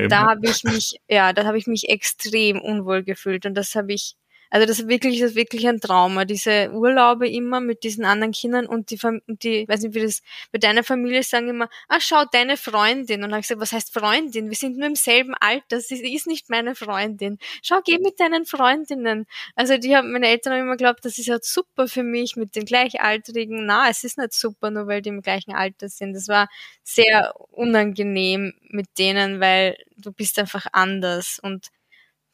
[0.08, 3.92] Da habe ich mich, ja, da habe ich mich extrem unwohl gefühlt und das habe
[3.92, 4.14] ich
[4.52, 6.26] also das ist wirklich, das ist wirklich ein Trauma.
[6.26, 10.20] Diese Urlaube immer mit diesen anderen Kindern und die, die weiß nicht, wie das
[10.52, 13.20] bei deiner Familie sagen immer, ah, schau, deine Freundin.
[13.20, 14.50] Und dann habe ich gesagt, was heißt Freundin?
[14.50, 15.80] Wir sind nur im selben Alter.
[15.80, 17.38] Sie ist nicht meine Freundin.
[17.62, 19.24] Schau, geh mit deinen Freundinnen.
[19.54, 22.54] Also die haben, meine Eltern haben immer geglaubt, das ist halt super für mich mit
[22.54, 23.64] den Gleichaltrigen.
[23.64, 26.12] Na, es ist nicht super, nur weil die im gleichen Alter sind.
[26.12, 26.50] Das war
[26.82, 31.68] sehr unangenehm mit denen, weil du bist einfach anders und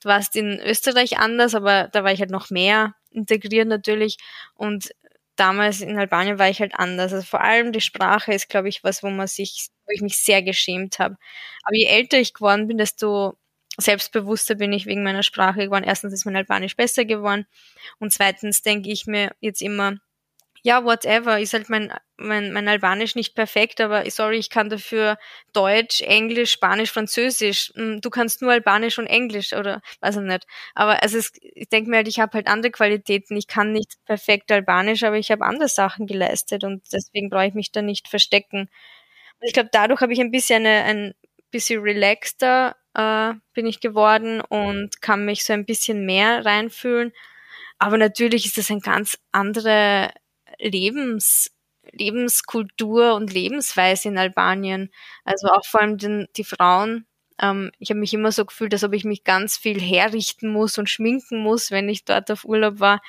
[0.02, 4.18] Du warst in Österreich anders, aber da war ich halt noch mehr integriert natürlich.
[4.54, 4.90] Und
[5.37, 7.12] damals in Albanien war ich halt anders.
[7.12, 10.18] Also vor allem die Sprache ist, glaube ich, was, wo man sich, wo ich mich
[10.18, 11.16] sehr geschämt habe.
[11.64, 13.38] Aber je älter ich geworden bin, desto
[13.78, 15.84] selbstbewusster bin ich wegen meiner Sprache geworden.
[15.84, 17.46] Erstens ist mein Albanisch besser geworden
[18.00, 19.98] und zweitens denke ich mir jetzt immer,
[20.68, 25.16] ja, whatever, ist halt mein, mein, mein Albanisch nicht perfekt, aber sorry, ich kann dafür
[25.54, 27.72] Deutsch, Englisch, Spanisch, Französisch.
[27.74, 30.46] Hm, du kannst nur Albanisch und Englisch oder weiß ich nicht.
[30.74, 33.35] Aber also es, ich denke mir halt, ich habe halt andere Qualitäten.
[33.35, 37.54] Ich kann nicht perfekt Albanisch, aber ich habe andere Sachen geleistet und deswegen brauche ich
[37.54, 38.68] mich da nicht verstecken.
[39.40, 41.14] Ich glaube, dadurch habe ich ein bisschen eine, ein
[41.50, 47.12] bisschen relaxter äh, bin ich geworden und kann mich so ein bisschen mehr reinfühlen.
[47.78, 50.11] Aber natürlich ist das ein ganz andere
[50.59, 51.51] Lebens,
[51.92, 54.90] Lebenskultur und Lebensweise in Albanien.
[55.25, 57.07] Also auch vor allem den, die Frauen.
[57.40, 60.79] Ähm, ich habe mich immer so gefühlt, als ob ich mich ganz viel herrichten muss
[60.79, 63.01] und schminken muss, wenn ich dort auf Urlaub war.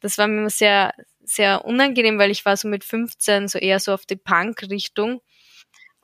[0.00, 0.92] Das war mir immer sehr,
[1.24, 5.20] sehr unangenehm, weil ich war so mit 15 so eher so auf die Punk-Richtung.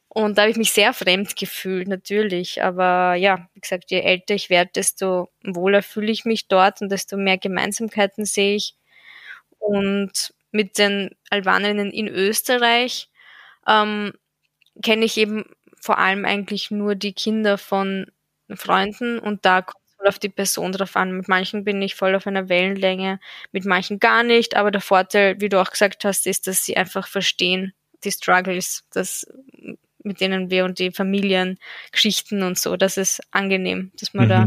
[0.08, 2.62] Und da habe ich mich sehr fremd gefühlt, natürlich.
[2.62, 6.90] Aber ja, wie gesagt, je älter ich werde, desto wohler fühle ich mich dort und
[6.92, 8.74] desto mehr Gemeinsamkeiten sehe ich.
[9.58, 13.08] Und mit den Albanerinnen in Österreich
[13.66, 14.12] ähm,
[14.82, 15.44] kenne ich eben
[15.80, 18.06] vor allem eigentlich nur die Kinder von
[18.54, 21.16] Freunden und da kommt es voll auf die Person drauf an.
[21.16, 23.18] Mit manchen bin ich voll auf einer Wellenlänge,
[23.50, 26.76] mit manchen gar nicht, aber der Vorteil, wie du auch gesagt hast, ist, dass sie
[26.76, 27.72] einfach verstehen,
[28.04, 29.26] die Struggles, das,
[30.02, 34.28] mit denen wir und die Familiengeschichten und so, das ist angenehm, dass man mhm.
[34.28, 34.46] da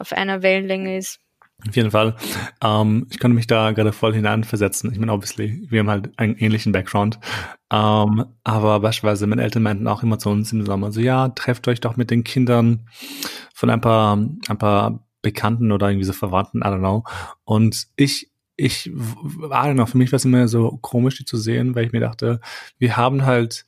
[0.00, 1.20] auf einer Wellenlänge ist.
[1.66, 2.14] Auf jeden Fall.
[2.62, 4.92] Ähm, ich konnte mich da gerade voll hineinversetzen.
[4.92, 7.18] Ich meine, obviously, wir haben halt einen ähnlichen Background.
[7.72, 11.66] Ähm, aber beispielsweise meine Eltern meinten auch immer zu uns im Sommer so, ja, trefft
[11.66, 12.88] euch doch mit den Kindern
[13.54, 17.02] von ein paar, ein paar Bekannten oder irgendwie so Verwandten, I don't know.
[17.44, 21.36] Und ich, ich, I don't know, für mich war es immer so komisch, die zu
[21.36, 22.40] sehen, weil ich mir dachte,
[22.78, 23.66] wir haben halt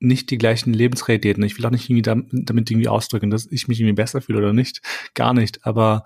[0.00, 1.42] nicht die gleichen Lebensrealitäten.
[1.44, 4.52] Ich will auch nicht irgendwie damit irgendwie ausdrücken, dass ich mich irgendwie besser fühle oder
[4.52, 4.80] nicht.
[5.14, 5.66] Gar nicht.
[5.66, 6.04] Aber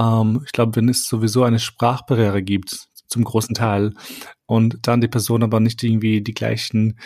[0.00, 3.92] ähm, ich glaube, wenn es sowieso eine Sprachbarriere gibt, zum großen Teil,
[4.46, 6.98] und dann die Person aber nicht irgendwie die gleichen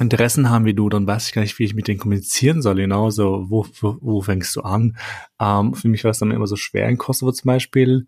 [0.00, 2.76] Interessen haben wie du, dann weiß ich gar nicht, wie ich mit denen kommunizieren soll,
[2.76, 4.96] genau, so, wo, wo, wo fängst du an?
[5.40, 8.06] Ähm, für mich war es dann immer so schwer in Kosovo zum Beispiel.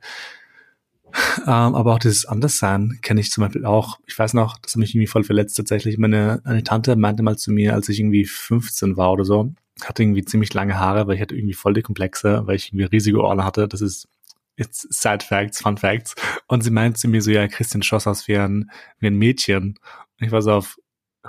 [1.38, 3.98] Ähm, aber auch dieses Anderssein kenne ich zum Beispiel auch.
[4.06, 5.98] Ich weiß noch, das hat mich irgendwie voll verletzt tatsächlich.
[5.98, 9.52] Meine eine Tante meinte mal zu mir, als ich irgendwie 15 war oder so,
[9.88, 12.84] hatte irgendwie ziemlich lange Haare, weil ich hatte irgendwie voll die Komplexe, weil ich irgendwie
[12.84, 13.68] riesige Ohren hatte.
[13.68, 14.08] Das ist
[14.56, 16.14] jetzt Side Facts, Fun Facts.
[16.46, 19.78] Und sie meinte zu mir so, ja, Christian schoss aus wie ein, wie ein Mädchen.
[20.18, 20.78] Und ich war so auf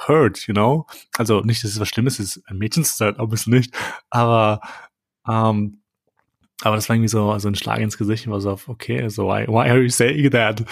[0.07, 0.85] hurt, you know?
[1.17, 3.73] Also nicht, dass es was Schlimmes ist, ein Mädchen zu sein, obviously nicht.
[4.09, 4.61] Aber,
[5.27, 5.81] ähm,
[6.61, 8.25] aber das war irgendwie so, so ein Schlag ins Gesicht.
[8.25, 10.63] Ich war so auf, okay, so why, why are you saying that?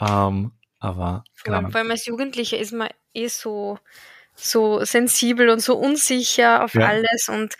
[0.00, 3.78] Ähm, aber, allem, vor allem als Jugendlicher ist man eh so,
[4.38, 6.86] so sensibel und so unsicher auf ja.
[6.86, 7.56] alles und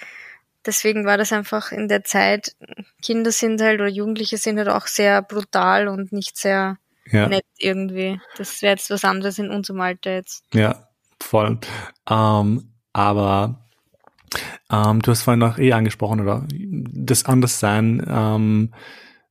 [0.64, 2.54] deswegen war das einfach in der Zeit,
[3.02, 6.78] Kinder sind halt oder Jugendliche sind halt auch sehr brutal und nicht sehr
[7.10, 7.28] ja.
[7.28, 8.20] nett irgendwie.
[8.36, 10.44] Das wäre jetzt was anderes in unserem Alter jetzt.
[10.52, 10.88] Ja,
[11.20, 11.58] voll.
[12.08, 13.66] Ähm, aber
[14.70, 18.74] ähm, du hast vorhin noch eh angesprochen, oder das Anderssein, ähm,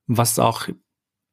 [0.07, 0.67] was auch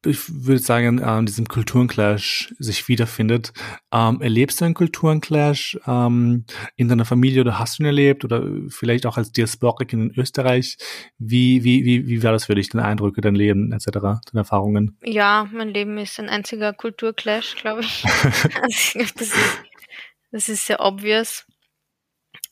[0.05, 3.53] ich würde sagen, ähm, diesem Kulturenclash sich wiederfindet.
[3.91, 8.43] Ähm, erlebst du einen Kulturenclash ähm, in deiner Familie oder hast du ihn erlebt oder
[8.69, 10.77] vielleicht auch als Diasporik in Österreich?
[11.17, 14.97] Wie, wie, wie, wie war das für dich, deine Eindrücke, dein Leben etc., deine Erfahrungen?
[15.03, 18.03] Ja, mein Leben ist ein einziger Kulturclash, glaube ich.
[18.61, 19.35] also, das, ist,
[20.31, 21.45] das ist sehr obvious.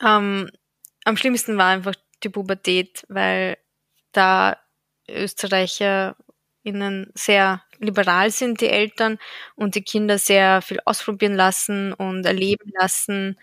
[0.02, 0.50] Ähm,
[1.06, 3.58] am schlimmsten war einfach die Pubertät, weil
[4.14, 4.58] da
[5.10, 6.16] Österreicher
[6.64, 9.20] ihnen sehr liberal sind, die Eltern,
[9.56, 13.38] und die Kinder sehr viel ausprobieren lassen und erleben lassen.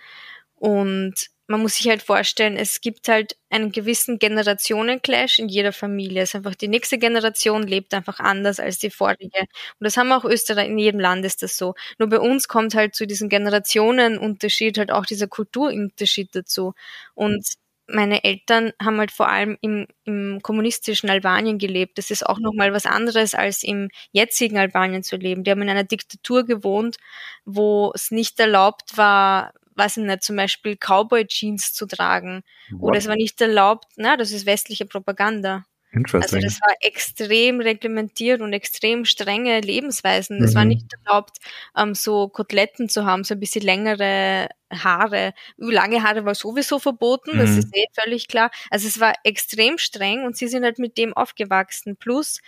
[0.57, 1.15] Und
[1.49, 6.23] man muss sich halt vorstellen, es gibt halt einen gewissen Generationenclash in jeder Familie.
[6.23, 9.41] Es ist einfach die nächste Generation lebt einfach anders als die vorige.
[9.41, 9.49] Und
[9.81, 11.75] das haben auch Österreich, in jedem Land ist das so.
[11.99, 16.75] Nur bei uns kommt halt zu diesem Generationenunterschied halt auch dieser Kulturunterschied dazu.
[17.15, 17.45] Und
[17.93, 21.99] meine Eltern haben halt vor allem im, im kommunistischen Albanien gelebt.
[21.99, 25.45] Das ist auch nochmal was anderes, als im jetzigen Albanien zu leben.
[25.45, 26.97] Die haben in einer Diktatur gewohnt,
[27.45, 32.43] wo es nicht erlaubt war, weiß ich nicht, zum Beispiel Cowboy-Jeans zu tragen.
[32.71, 32.91] What?
[32.91, 35.65] Oder es war nicht erlaubt, na, das ist westliche Propaganda.
[35.93, 40.39] Also das war extrem reglementiert und extrem strenge Lebensweisen.
[40.39, 40.45] Mhm.
[40.45, 40.69] Es war mhm.
[40.69, 41.39] nicht erlaubt,
[41.77, 45.35] ähm, so Koteletten zu haben, so ein bisschen längere Haare.
[45.57, 47.39] Lange Haare war sowieso verboten, mhm.
[47.39, 48.51] das ist eh völlig klar.
[48.71, 51.97] Also es war extrem streng und sie sind halt mit dem aufgewachsen.
[51.97, 52.41] Plus,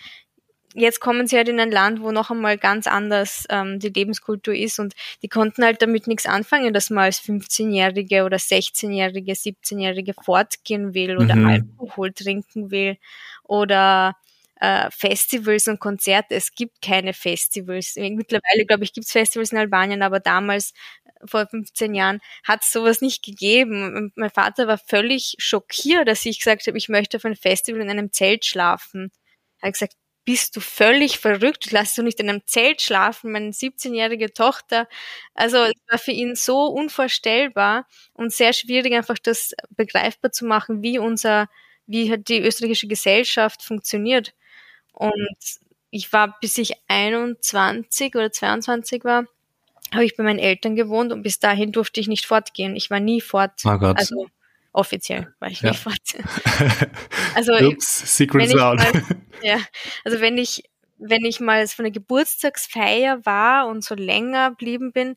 [0.74, 4.54] jetzt kommen sie halt in ein Land, wo noch einmal ganz anders ähm, die Lebenskultur
[4.54, 10.14] ist und die konnten halt damit nichts anfangen, dass man als 15-Jährige oder 16-Jährige, 17-Jährige
[10.14, 11.46] fortgehen will oder mhm.
[11.46, 12.96] Alkohol trinken will
[13.44, 14.16] oder
[14.62, 16.34] äh, Festivals und Konzerte.
[16.34, 17.96] Es gibt keine Festivals.
[17.96, 20.72] Mittlerweile, glaube ich, gibt es Festivals in Albanien, aber damals
[21.24, 23.96] vor 15 Jahren hat es sowas nicht gegeben.
[23.96, 27.80] Und mein Vater war völlig schockiert, dass ich gesagt habe, ich möchte auf ein Festival
[27.80, 29.10] in einem Zelt schlafen.
[29.60, 31.70] Er hat gesagt, bist du völlig verrückt?
[31.72, 34.88] Lass du nicht in einem Zelt schlafen, meine 17-jährige Tochter.
[35.34, 40.82] Also es war für ihn so unvorstellbar und sehr schwierig, einfach das begreifbar zu machen,
[40.82, 41.48] wie unser,
[41.86, 44.32] wie die österreichische Gesellschaft funktioniert.
[44.92, 45.38] Und
[45.90, 49.26] ich war, bis ich 21 oder 22 war,
[49.92, 52.76] habe ich bei meinen Eltern gewohnt und bis dahin durfte ich nicht fortgehen.
[52.76, 53.52] Ich war nie fort.
[53.64, 53.98] Oh Gott.
[53.98, 54.28] Also
[54.72, 55.70] offiziell war ich ja.
[55.70, 55.98] nicht fort.
[57.34, 58.78] also Oops, Secrets out.
[58.78, 59.04] Mal,
[59.42, 59.58] ja,
[60.04, 60.64] also wenn ich
[61.04, 65.16] wenn ich mal von der Geburtstagsfeier war und so länger blieben bin,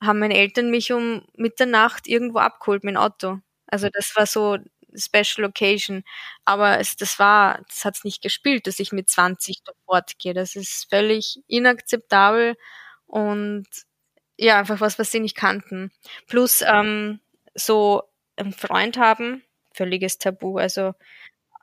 [0.00, 3.40] haben meine Eltern mich um Mitternacht irgendwo abgeholt mit dem Auto.
[3.66, 4.58] Also das war so
[4.96, 6.04] Special Occasion.
[6.44, 10.34] Aber es, das war, das hat es nicht gespielt, dass ich mit 20 dort fortgehe.
[10.34, 12.56] Das ist völlig inakzeptabel
[13.06, 13.66] und
[14.38, 15.90] ja, einfach was, was sie nicht kannten.
[16.26, 17.20] Plus ähm,
[17.54, 18.02] so
[18.36, 20.58] einen Freund haben, völliges Tabu.
[20.58, 20.94] Also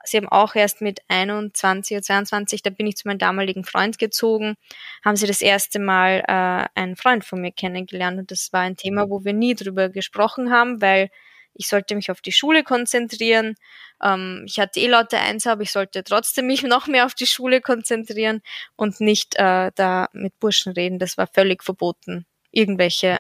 [0.04, 3.98] sie haben auch erst mit 21 oder 22, da bin ich zu meinem damaligen Freund
[3.98, 4.56] gezogen,
[5.04, 8.78] haben sie das erste Mal äh, einen Freund von mir kennengelernt und das war ein
[8.78, 11.10] Thema, wo wir nie drüber gesprochen haben, weil
[11.56, 13.56] ich sollte mich auf die Schule konzentrieren.
[14.02, 17.28] Ähm, ich hatte eh laute Eins, aber ich sollte trotzdem mich noch mehr auf die
[17.28, 18.42] Schule konzentrieren
[18.76, 21.00] und nicht äh, da mit Burschen reden.
[21.00, 23.18] Das war völlig verboten, irgendwelche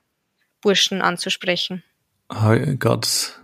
[0.61, 1.83] Burschen anzusprechen.
[2.29, 3.42] Oh Gott,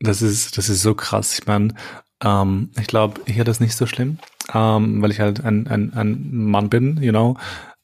[0.00, 1.38] das ist, das ist so krass.
[1.38, 1.74] Ich meine,
[2.22, 4.18] ähm, ich glaube, hier das nicht so schlimm,
[4.54, 7.36] ähm, weil ich halt ein, ein, ein Mann bin, you know,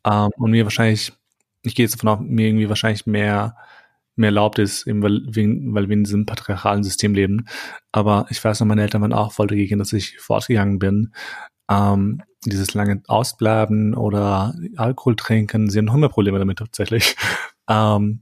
[0.04, 1.12] ähm, und mir wahrscheinlich,
[1.62, 3.56] ich gehe jetzt davon aus, mir irgendwie wahrscheinlich mehr
[4.16, 7.46] mehr erlaubt ist, eben weil, weil wir in diesem patriarchalen System leben.
[7.92, 11.12] Aber ich weiß noch, meine Eltern waren auch voll dagegen, dass ich fortgegangen bin.
[11.70, 17.16] Ähm, dieses lange Ausbleiben oder Alkohol trinken, sie haben noch immer Probleme damit tatsächlich.
[17.66, 18.20] Ähm,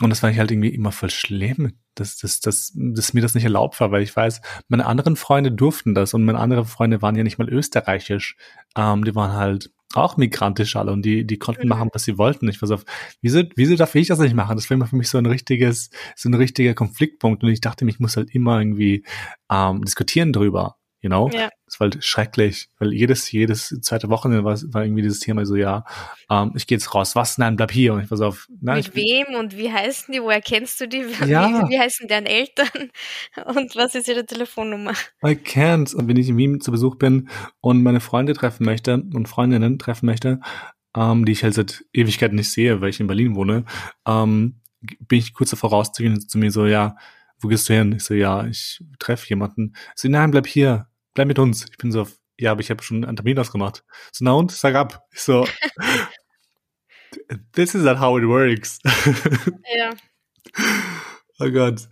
[0.00, 3.34] und das fand ich halt irgendwie immer voll schlimm, dass, dass, dass, dass mir das
[3.34, 7.00] nicht erlaubt war, weil ich weiß, meine anderen Freunde durften das und meine anderen Freunde
[7.00, 8.36] waren ja nicht mal österreichisch.
[8.76, 12.48] Ähm, die waren halt auch migrantisch alle und die, die konnten machen, was sie wollten.
[12.48, 12.80] Ich war so,
[13.22, 14.56] wieso, wieso darf ich das nicht machen?
[14.56, 17.86] Das war immer für mich so ein richtiges, so ein richtiger Konfliktpunkt und ich dachte,
[17.88, 19.04] ich muss halt immer irgendwie
[19.48, 21.30] ähm, diskutieren drüber you know?
[21.32, 21.50] Ja.
[21.74, 25.56] Das war halt schrecklich, weil jedes, jedes zweite Wochenende war, war irgendwie dieses Thema so,
[25.56, 25.84] ja,
[26.30, 27.36] ähm, ich gehe jetzt raus, was?
[27.36, 27.94] Nein, bleib hier.
[27.94, 30.22] Und ich war so auf, nein, Mit wem und wie heißen die?
[30.22, 31.04] Woher kennst du die?
[31.26, 31.66] Ja.
[31.66, 32.68] Wie, wie heißen deren Eltern?
[33.46, 34.92] Und was ist ihre Telefonnummer?
[35.24, 35.94] I can't.
[35.94, 37.28] Und wenn ich in Wien zu Besuch bin
[37.60, 40.40] und meine Freunde treffen möchte und Freundinnen treffen möchte,
[40.96, 43.64] ähm, die ich halt seit Ewigkeiten nicht sehe, weil ich in Berlin wohne,
[44.06, 46.96] ähm, bin ich kurz davor rauszugehen zu mir so, ja,
[47.40, 47.94] wo gehst du hin?
[47.96, 49.72] Ich so, ja, ich treffe jemanden.
[49.96, 51.66] Ich so, nein, bleib hier bleib mit uns.
[51.70, 52.06] Ich bin so,
[52.38, 53.84] ja, aber ich habe schon einen Termin ausgemacht.
[54.12, 55.04] So, na und, sag ab.
[55.12, 55.46] Ich so,
[57.52, 58.80] this is not how it works.
[59.76, 59.90] ja.
[61.40, 61.88] oh Gott.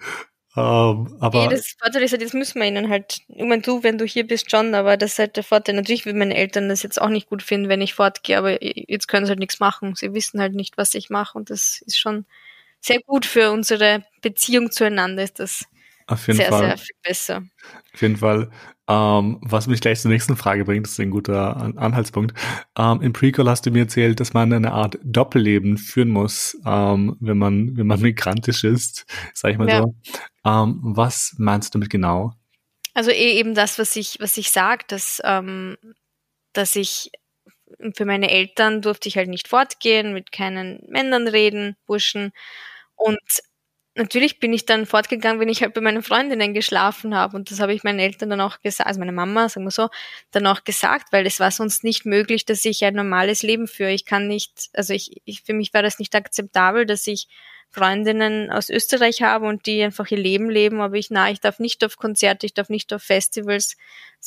[0.54, 3.62] Um, ähm, aber nee, das Vorteil ist halt, jetzt müssen wir ihnen halt, ich meine,
[3.62, 5.74] du, wenn du hier bist, schon, aber das ist halt der Vorteil.
[5.74, 9.08] Natürlich würden meine Eltern das jetzt auch nicht gut finden, wenn ich fortgehe, aber jetzt
[9.08, 9.94] können sie halt nichts machen.
[9.94, 12.26] Sie wissen halt nicht, was ich mache und das ist schon
[12.80, 15.64] sehr gut für unsere Beziehung zueinander, ist das
[16.06, 16.66] Auf jeden sehr, Fall.
[16.66, 17.42] sehr viel besser.
[17.94, 18.50] Auf jeden Fall.
[18.92, 22.38] Ähm, was mich gleich zur nächsten Frage bringt, das ist ein guter Anhaltspunkt.
[22.76, 27.16] Ähm, Im Prequel hast du mir erzählt, dass man eine Art Doppelleben führen muss, ähm,
[27.20, 29.80] wenn man wenn man migrantisch ist, sag ich mal ja.
[29.80, 29.94] so.
[30.44, 32.34] Ähm, was meinst du damit genau?
[32.92, 35.78] Also eh eben das, was ich was ich sage, dass ähm,
[36.52, 37.10] dass ich
[37.96, 42.32] für meine Eltern durfte ich halt nicht fortgehen, mit keinen Männern reden, Burschen
[42.96, 43.20] und
[43.94, 47.36] natürlich bin ich dann fortgegangen, wenn ich halt bei meinen Freundinnen geschlafen habe.
[47.36, 49.88] Und das habe ich meinen Eltern dann auch gesagt, also meine Mama, sagen wir so,
[50.30, 53.92] dann auch gesagt, weil es war sonst nicht möglich, dass ich ein normales Leben führe.
[53.92, 57.28] Ich kann nicht, also ich, ich für mich war das nicht akzeptabel, dass ich
[57.72, 61.58] Freundinnen aus Österreich habe und die einfach ihr Leben leben, aber ich na, ich darf
[61.58, 63.76] nicht auf Konzerte, ich darf nicht auf Festivals.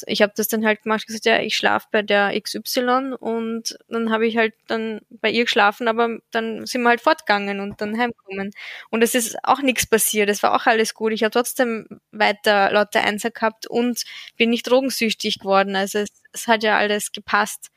[0.08, 4.12] Ich habe das dann halt gemacht, gesagt, ja, ich schlafe bei der XY und dann
[4.12, 7.97] habe ich halt dann bei ihr geschlafen, aber dann sind wir halt fortgegangen und dann
[7.97, 8.51] heimkommen.
[8.89, 11.13] Und es ist auch nichts passiert, es war auch alles gut.
[11.13, 14.03] Ich habe trotzdem weiter lauter Einser gehabt und
[14.38, 15.75] bin nicht drogensüchtig geworden.
[15.75, 17.69] Also es, es hat ja alles gepasst.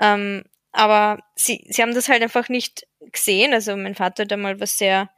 [0.00, 0.44] Ähm,
[0.76, 3.54] aber sie, sie haben das halt einfach nicht gesehen.
[3.54, 5.08] Also mein Vater hat einmal was sehr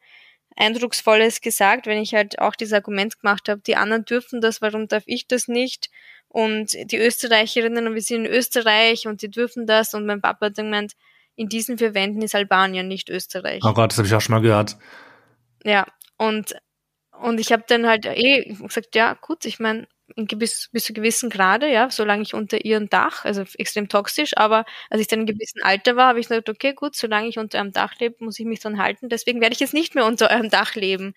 [0.57, 4.87] Eindrucksvolles gesagt, wenn ich halt auch dieses Argument gemacht habe, die anderen dürfen das, warum
[4.87, 5.91] darf ich das nicht?
[6.29, 9.95] Und die Österreicherinnen und wir sind in Österreich und die dürfen das.
[9.95, 10.93] Und mein Papa hat dann gemeint,
[11.35, 13.63] in diesen vier Wänden ist Albanien, nicht Österreich.
[13.65, 14.77] Oh Gott, das habe ich auch schon mal gehört.
[15.65, 15.87] Ja,
[16.19, 16.55] und,
[17.21, 21.31] und ich habe dann halt eh gesagt, ja gut, ich meine, gewiss, bis zu gewissen
[21.31, 25.27] Grade, ja, solange ich unter ihrem Dach, also extrem toxisch, aber als ich dann in
[25.27, 28.39] gewissen Alter war, habe ich gesagt, okay, gut, solange ich unter eurem Dach lebe, muss
[28.39, 31.15] ich mich dann halten, deswegen werde ich jetzt nicht mehr unter eurem Dach leben.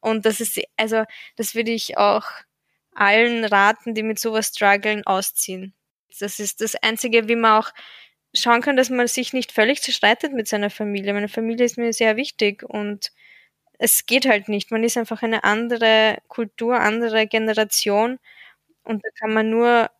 [0.00, 1.04] Und das ist, also,
[1.36, 2.26] das würde ich auch
[2.94, 5.74] allen raten, die mit sowas strugglen, ausziehen.
[6.20, 7.70] Das ist das Einzige, wie man auch
[8.34, 11.14] schauen kann, dass man sich nicht völlig zerstreitet mit seiner Familie.
[11.14, 13.12] Meine Familie ist mir sehr wichtig und
[13.78, 14.70] es geht halt nicht.
[14.70, 18.18] Man ist einfach eine andere Kultur, andere Generation
[18.84, 19.90] und da kann man nur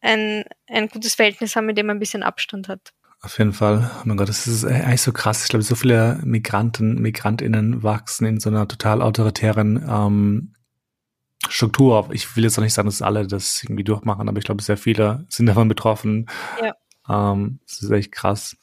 [0.00, 2.92] ein, ein gutes Verhältnis haben, mit dem man ein bisschen Abstand hat.
[3.20, 3.88] Auf jeden Fall.
[3.98, 5.44] Oh mein Gott, das ist eigentlich so krass.
[5.44, 10.54] Ich glaube, so viele Migranten, Migrantinnen wachsen in so einer total autoritären ähm,
[11.48, 12.08] Struktur.
[12.12, 14.76] Ich will jetzt auch nicht sagen, dass alle das irgendwie durchmachen, aber ich glaube, sehr
[14.76, 16.26] viele sind davon betroffen.
[16.60, 16.74] Ja.
[17.08, 18.56] Ähm, das ist echt krass.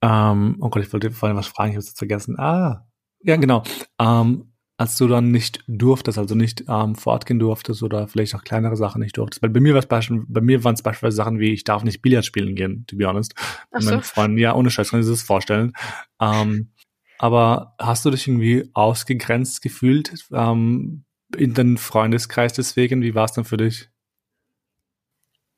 [0.00, 2.38] Ähm, oh Gott, ich wollte vorhin was fragen, ich habe es vergessen.
[2.38, 2.86] Ah,
[3.22, 3.62] ja, genau.
[3.98, 8.78] Ähm, als du dann nicht durftest, also nicht ähm, fortgehen durftest oder vielleicht auch kleinere
[8.78, 9.42] Sachen nicht durftest.
[9.42, 12.00] Weil bei mir war es bei mir waren es beispielsweise Sachen wie, ich darf nicht
[12.00, 13.34] Billard spielen gehen, to be honest.
[13.72, 14.00] Ach so.
[14.00, 15.74] Freunden, ja, ohne Scheiß, kann ich das vorstellen.
[16.18, 16.72] Ähm,
[17.18, 21.04] aber hast du dich irgendwie ausgegrenzt gefühlt ähm,
[21.36, 23.02] in den Freundeskreis deswegen?
[23.02, 23.90] Wie war es dann für dich?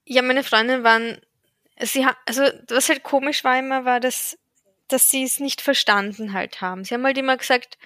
[0.05, 1.19] Ja, meine Freundinnen waren,
[1.81, 4.37] sie haben, also was halt komisch war immer, war, dass
[4.93, 6.85] dass sie es nicht verstanden halt haben.
[6.85, 7.79] Sie haben halt immer gesagt,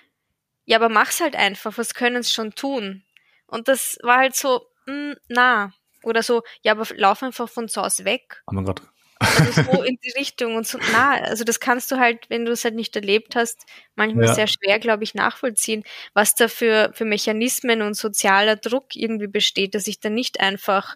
[0.64, 3.04] ja, aber mach's halt einfach, was können sie schon tun?
[3.46, 5.72] Und das war halt so, mh, hm, na.
[6.02, 8.42] Oder so, ja, aber lauf einfach von zu Hause weg.
[8.46, 8.82] Oh mein Gott.
[9.18, 12.52] Also so in die Richtung und so, na, also das kannst du halt, wenn du
[12.52, 13.64] es halt nicht erlebt hast,
[13.94, 14.34] manchmal ja.
[14.34, 19.74] sehr schwer, glaube ich, nachvollziehen, was da für, für Mechanismen und sozialer Druck irgendwie besteht,
[19.74, 20.94] dass ich dann nicht einfach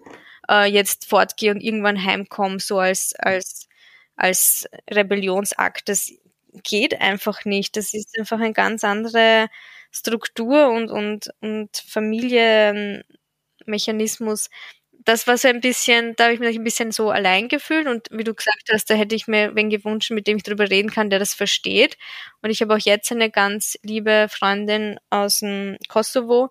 [0.49, 3.69] äh, jetzt fortgehe und irgendwann heimkomme, so als, als
[4.21, 5.89] als Rebellionsakt.
[5.89, 6.11] Das
[6.65, 7.77] geht einfach nicht.
[7.77, 9.49] Das ist einfach eine ganz andere
[9.93, 14.49] Struktur und, und, und Familienmechanismus.
[15.05, 18.07] Das war so ein bisschen, da habe ich mich ein bisschen so allein gefühlt und
[18.11, 20.91] wie du gesagt hast, da hätte ich mir wen gewünscht, mit dem ich darüber reden
[20.91, 21.97] kann, der das versteht.
[22.43, 26.51] Und ich habe auch jetzt eine ganz liebe Freundin aus dem Kosovo,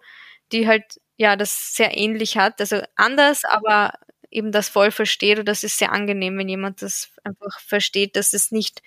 [0.51, 0.83] die halt
[1.17, 3.93] ja das sehr ähnlich hat, also anders, aber
[4.31, 8.33] eben das voll versteht und das ist sehr angenehm, wenn jemand das einfach versteht, dass
[8.33, 8.81] es nicht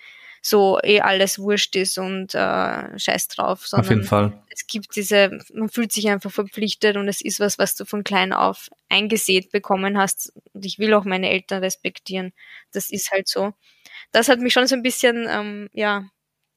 [0.45, 4.43] so eh alles wurscht ist und äh, scheiß drauf, sondern Auf jeden Fall.
[4.49, 8.03] es gibt diese, man fühlt sich einfach verpflichtet und es ist was, was du von
[8.03, 12.33] klein auf eingesät bekommen hast und ich will auch meine Eltern respektieren.
[12.73, 13.53] Das ist halt so.
[14.11, 16.09] Das hat mich schon so ein bisschen, ähm, ja,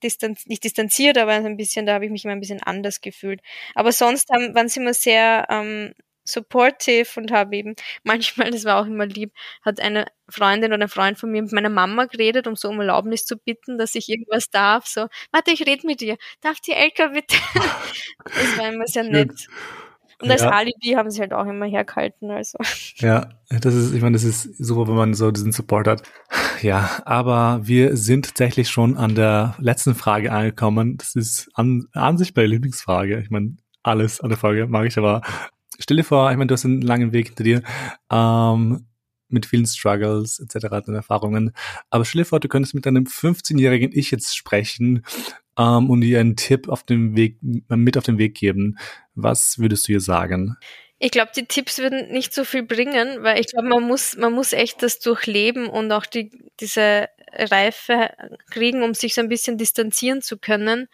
[0.03, 3.41] distanz nicht distanziert, aber ein bisschen, da habe ich mich immer ein bisschen anders gefühlt.
[3.75, 5.95] Aber sonst haben, waren sie immer sehr ähm,
[6.27, 7.75] supportive und habe eben
[8.05, 11.53] manchmal, das war auch immer lieb, hat eine Freundin oder ein Freund von mir mit
[11.53, 14.87] meiner Mama geredet, um so um Erlaubnis zu bitten, dass ich irgendwas darf.
[14.87, 16.17] So, warte, ich rede mit dir.
[16.41, 17.37] Darf die Elka bitte?
[18.25, 19.49] das war immer sehr nett.
[20.23, 20.51] Und als ja.
[20.51, 22.31] Alibi haben sie halt auch immer hergehalten.
[22.31, 22.59] Also.
[22.99, 26.03] Ja, das ist, ich meine, das ist super, wenn man so diesen Support hat.
[26.63, 30.97] Ja, aber wir sind tatsächlich schon an der letzten Frage angekommen.
[30.97, 33.21] Das ist an, an sich meine Lieblingsfrage.
[33.21, 35.21] Ich meine, alles an der Frage mag ich, aber
[35.79, 37.63] stell dir vor, ich meine, du hast einen langen Weg hinter dir.
[38.11, 38.87] Ähm,
[39.29, 40.87] mit vielen Struggles etc.
[40.87, 41.53] und Erfahrungen.
[41.91, 45.05] Aber stell dir vor, du könntest mit deinem 15-jährigen Ich jetzt sprechen
[45.59, 48.79] ähm, und ihr einen Tipp auf dem Weg, mit auf den Weg geben.
[49.15, 50.57] Was würdest du ihr sagen?
[50.99, 54.33] Ich glaube, die Tipps würden nicht so viel bringen, weil ich glaube, man muss, man
[54.33, 58.11] muss echt das durchleben und auch die, diese Reife
[58.51, 60.89] kriegen, um sich so ein bisschen distanzieren zu können.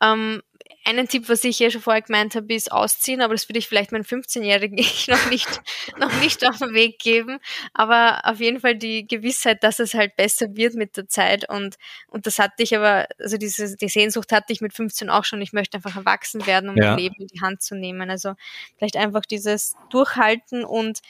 [0.00, 0.42] Ähm,
[0.84, 3.68] einen Tipp, was ich ja schon vorher gemeint habe, ist ausziehen, aber das würde ich
[3.68, 5.60] vielleicht meinem 15-Jährigen ich noch nicht,
[5.98, 7.38] noch nicht auf den Weg geben.
[7.74, 11.76] Aber auf jeden Fall die Gewissheit, dass es halt besser wird mit der Zeit und,
[12.08, 15.42] und das hatte ich aber, also diese, die Sehnsucht hatte ich mit 15 auch schon.
[15.42, 16.90] Ich möchte einfach erwachsen werden, um ja.
[16.90, 18.10] mein Leben in die Hand zu nehmen.
[18.10, 18.34] Also
[18.76, 21.00] vielleicht einfach dieses Durchhalten und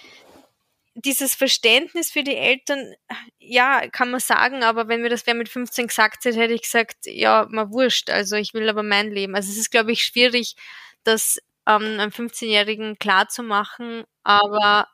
[1.04, 2.94] dieses Verständnis für die Eltern,
[3.38, 6.62] ja, kann man sagen, aber wenn mir das wer mit 15 gesagt hätte, hätte ich
[6.62, 9.34] gesagt, ja, mal wurscht, also ich will aber mein Leben.
[9.34, 10.56] Also es ist, glaube ich, schwierig,
[11.04, 14.88] das ähm, einem 15-Jährigen klar zu machen, aber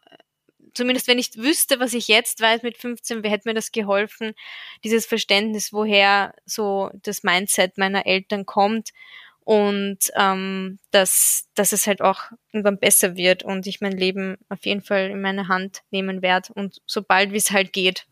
[0.74, 4.34] zumindest wenn ich wüsste, was ich jetzt weiß mit 15, wer hätte mir das geholfen,
[4.84, 8.90] dieses Verständnis, woher so das Mindset meiner Eltern kommt
[9.46, 14.66] und ähm, dass, dass es halt auch irgendwann besser wird und ich mein Leben auf
[14.66, 18.08] jeden Fall in meine Hand nehmen werde und sobald wie es halt geht.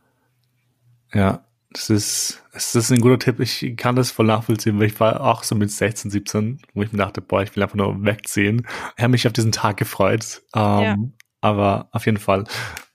[1.12, 3.41] Ja, das ist, das ist ein guter Tipp.
[3.41, 6.93] Ich kann das voll nachvollziehen, weil ich war auch so mit 16, 17, wo ich
[6.93, 8.64] mir dachte, boah, ich will einfach nur wegziehen.
[8.97, 10.41] Ich habe mich auf diesen Tag gefreut.
[10.55, 10.97] Ähm, ja.
[11.41, 12.45] Aber auf jeden Fall.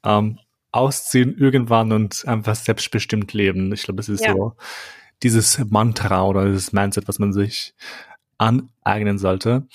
[0.06, 0.40] Ähm,
[0.72, 3.74] ausziehen irgendwann und einfach selbstbestimmt leben.
[3.74, 4.32] Ich glaube, das ist ja.
[4.32, 4.56] so
[5.24, 7.74] dieses Mantra oder dieses Mindset, was man sich
[8.40, 9.68] aneignen sollte.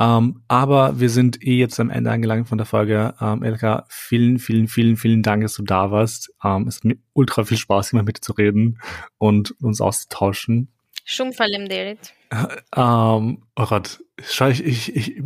[0.00, 3.14] Ähm, aber wir sind eh jetzt am Ende angelangt von der Folge.
[3.20, 6.32] Ähm, Elka, vielen, vielen, vielen, vielen Dank, dass du da warst.
[6.42, 8.80] Ähm, es hat mir ultra viel Spaß gemacht, mit dir zu reden
[9.18, 10.68] und uns auszutauschen.
[11.04, 11.98] Schumfall David.
[12.74, 15.22] Ähm, oh Gott, schau ich, ich, ich,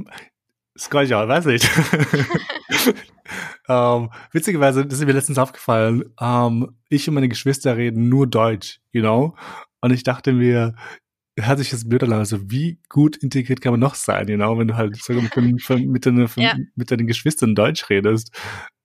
[0.77, 1.67] scroll ich auch, weiß nicht.
[3.69, 8.81] ähm, witzigerweise, das ist mir letztens aufgefallen, ähm, ich und meine Geschwister reden nur Deutsch,
[8.93, 9.35] you know?
[9.81, 10.75] Und ich dachte mir,
[11.41, 14.69] hört sich das blöd an, also wie gut integriert kann man noch sein, genau, wenn
[14.69, 16.57] du halt sogar mit, mit, deinen, ja.
[16.75, 18.31] mit deinen Geschwistern Deutsch redest.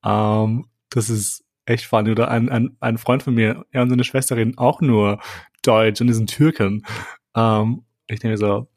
[0.03, 2.11] Ähm, das ist echt funny.
[2.11, 5.21] Oder ein, ein, ein Freund von mir, er und seine Schwester reden auch nur
[5.61, 6.85] Deutsch und die sind Türken.
[7.35, 8.67] Ähm, ich denke so,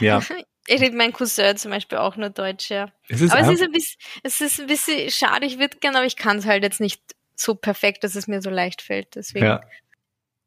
[0.00, 0.20] ja.
[0.68, 2.92] Ich rede mein Cousin zum Beispiel auch nur Deutsch, ja.
[3.08, 6.06] Es aber es ist, ein bisschen, es ist ein bisschen schade, ich würde gerne, aber
[6.06, 7.00] ich kann es halt jetzt nicht
[7.36, 9.14] so perfekt, dass es mir so leicht fällt.
[9.14, 9.44] Deswegen.
[9.44, 9.60] Ja.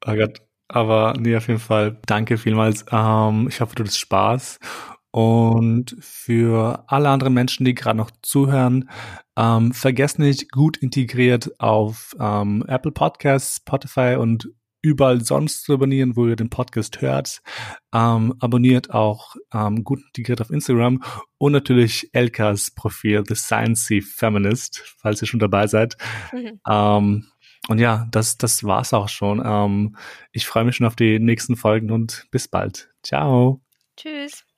[0.06, 0.42] Oh Gott.
[0.70, 2.86] Aber nee, auf jeden Fall danke vielmals.
[2.92, 4.60] Ähm, ich hoffe, du hast Spaß.
[5.12, 8.90] Und für alle anderen Menschen, die gerade noch zuhören,
[9.36, 14.50] ähm, vergesst nicht, gut integriert auf ähm, Apple Podcasts, Spotify und
[14.82, 17.42] überall sonst zu abonnieren, wo ihr den Podcast hört.
[17.94, 21.04] Ähm, abonniert auch ähm, gut integriert auf Instagram
[21.38, 25.98] und natürlich Elkas Profil, The Sciencey Feminist, falls ihr schon dabei seid.
[26.32, 26.60] Mhm.
[26.70, 27.28] Ähm,
[27.68, 29.42] und ja, das, das war's auch schon.
[29.46, 29.96] Ähm,
[30.32, 32.90] ich freue mich schon auf die nächsten Folgen und bis bald.
[33.04, 33.62] Ciao.
[33.98, 34.49] Tschüss.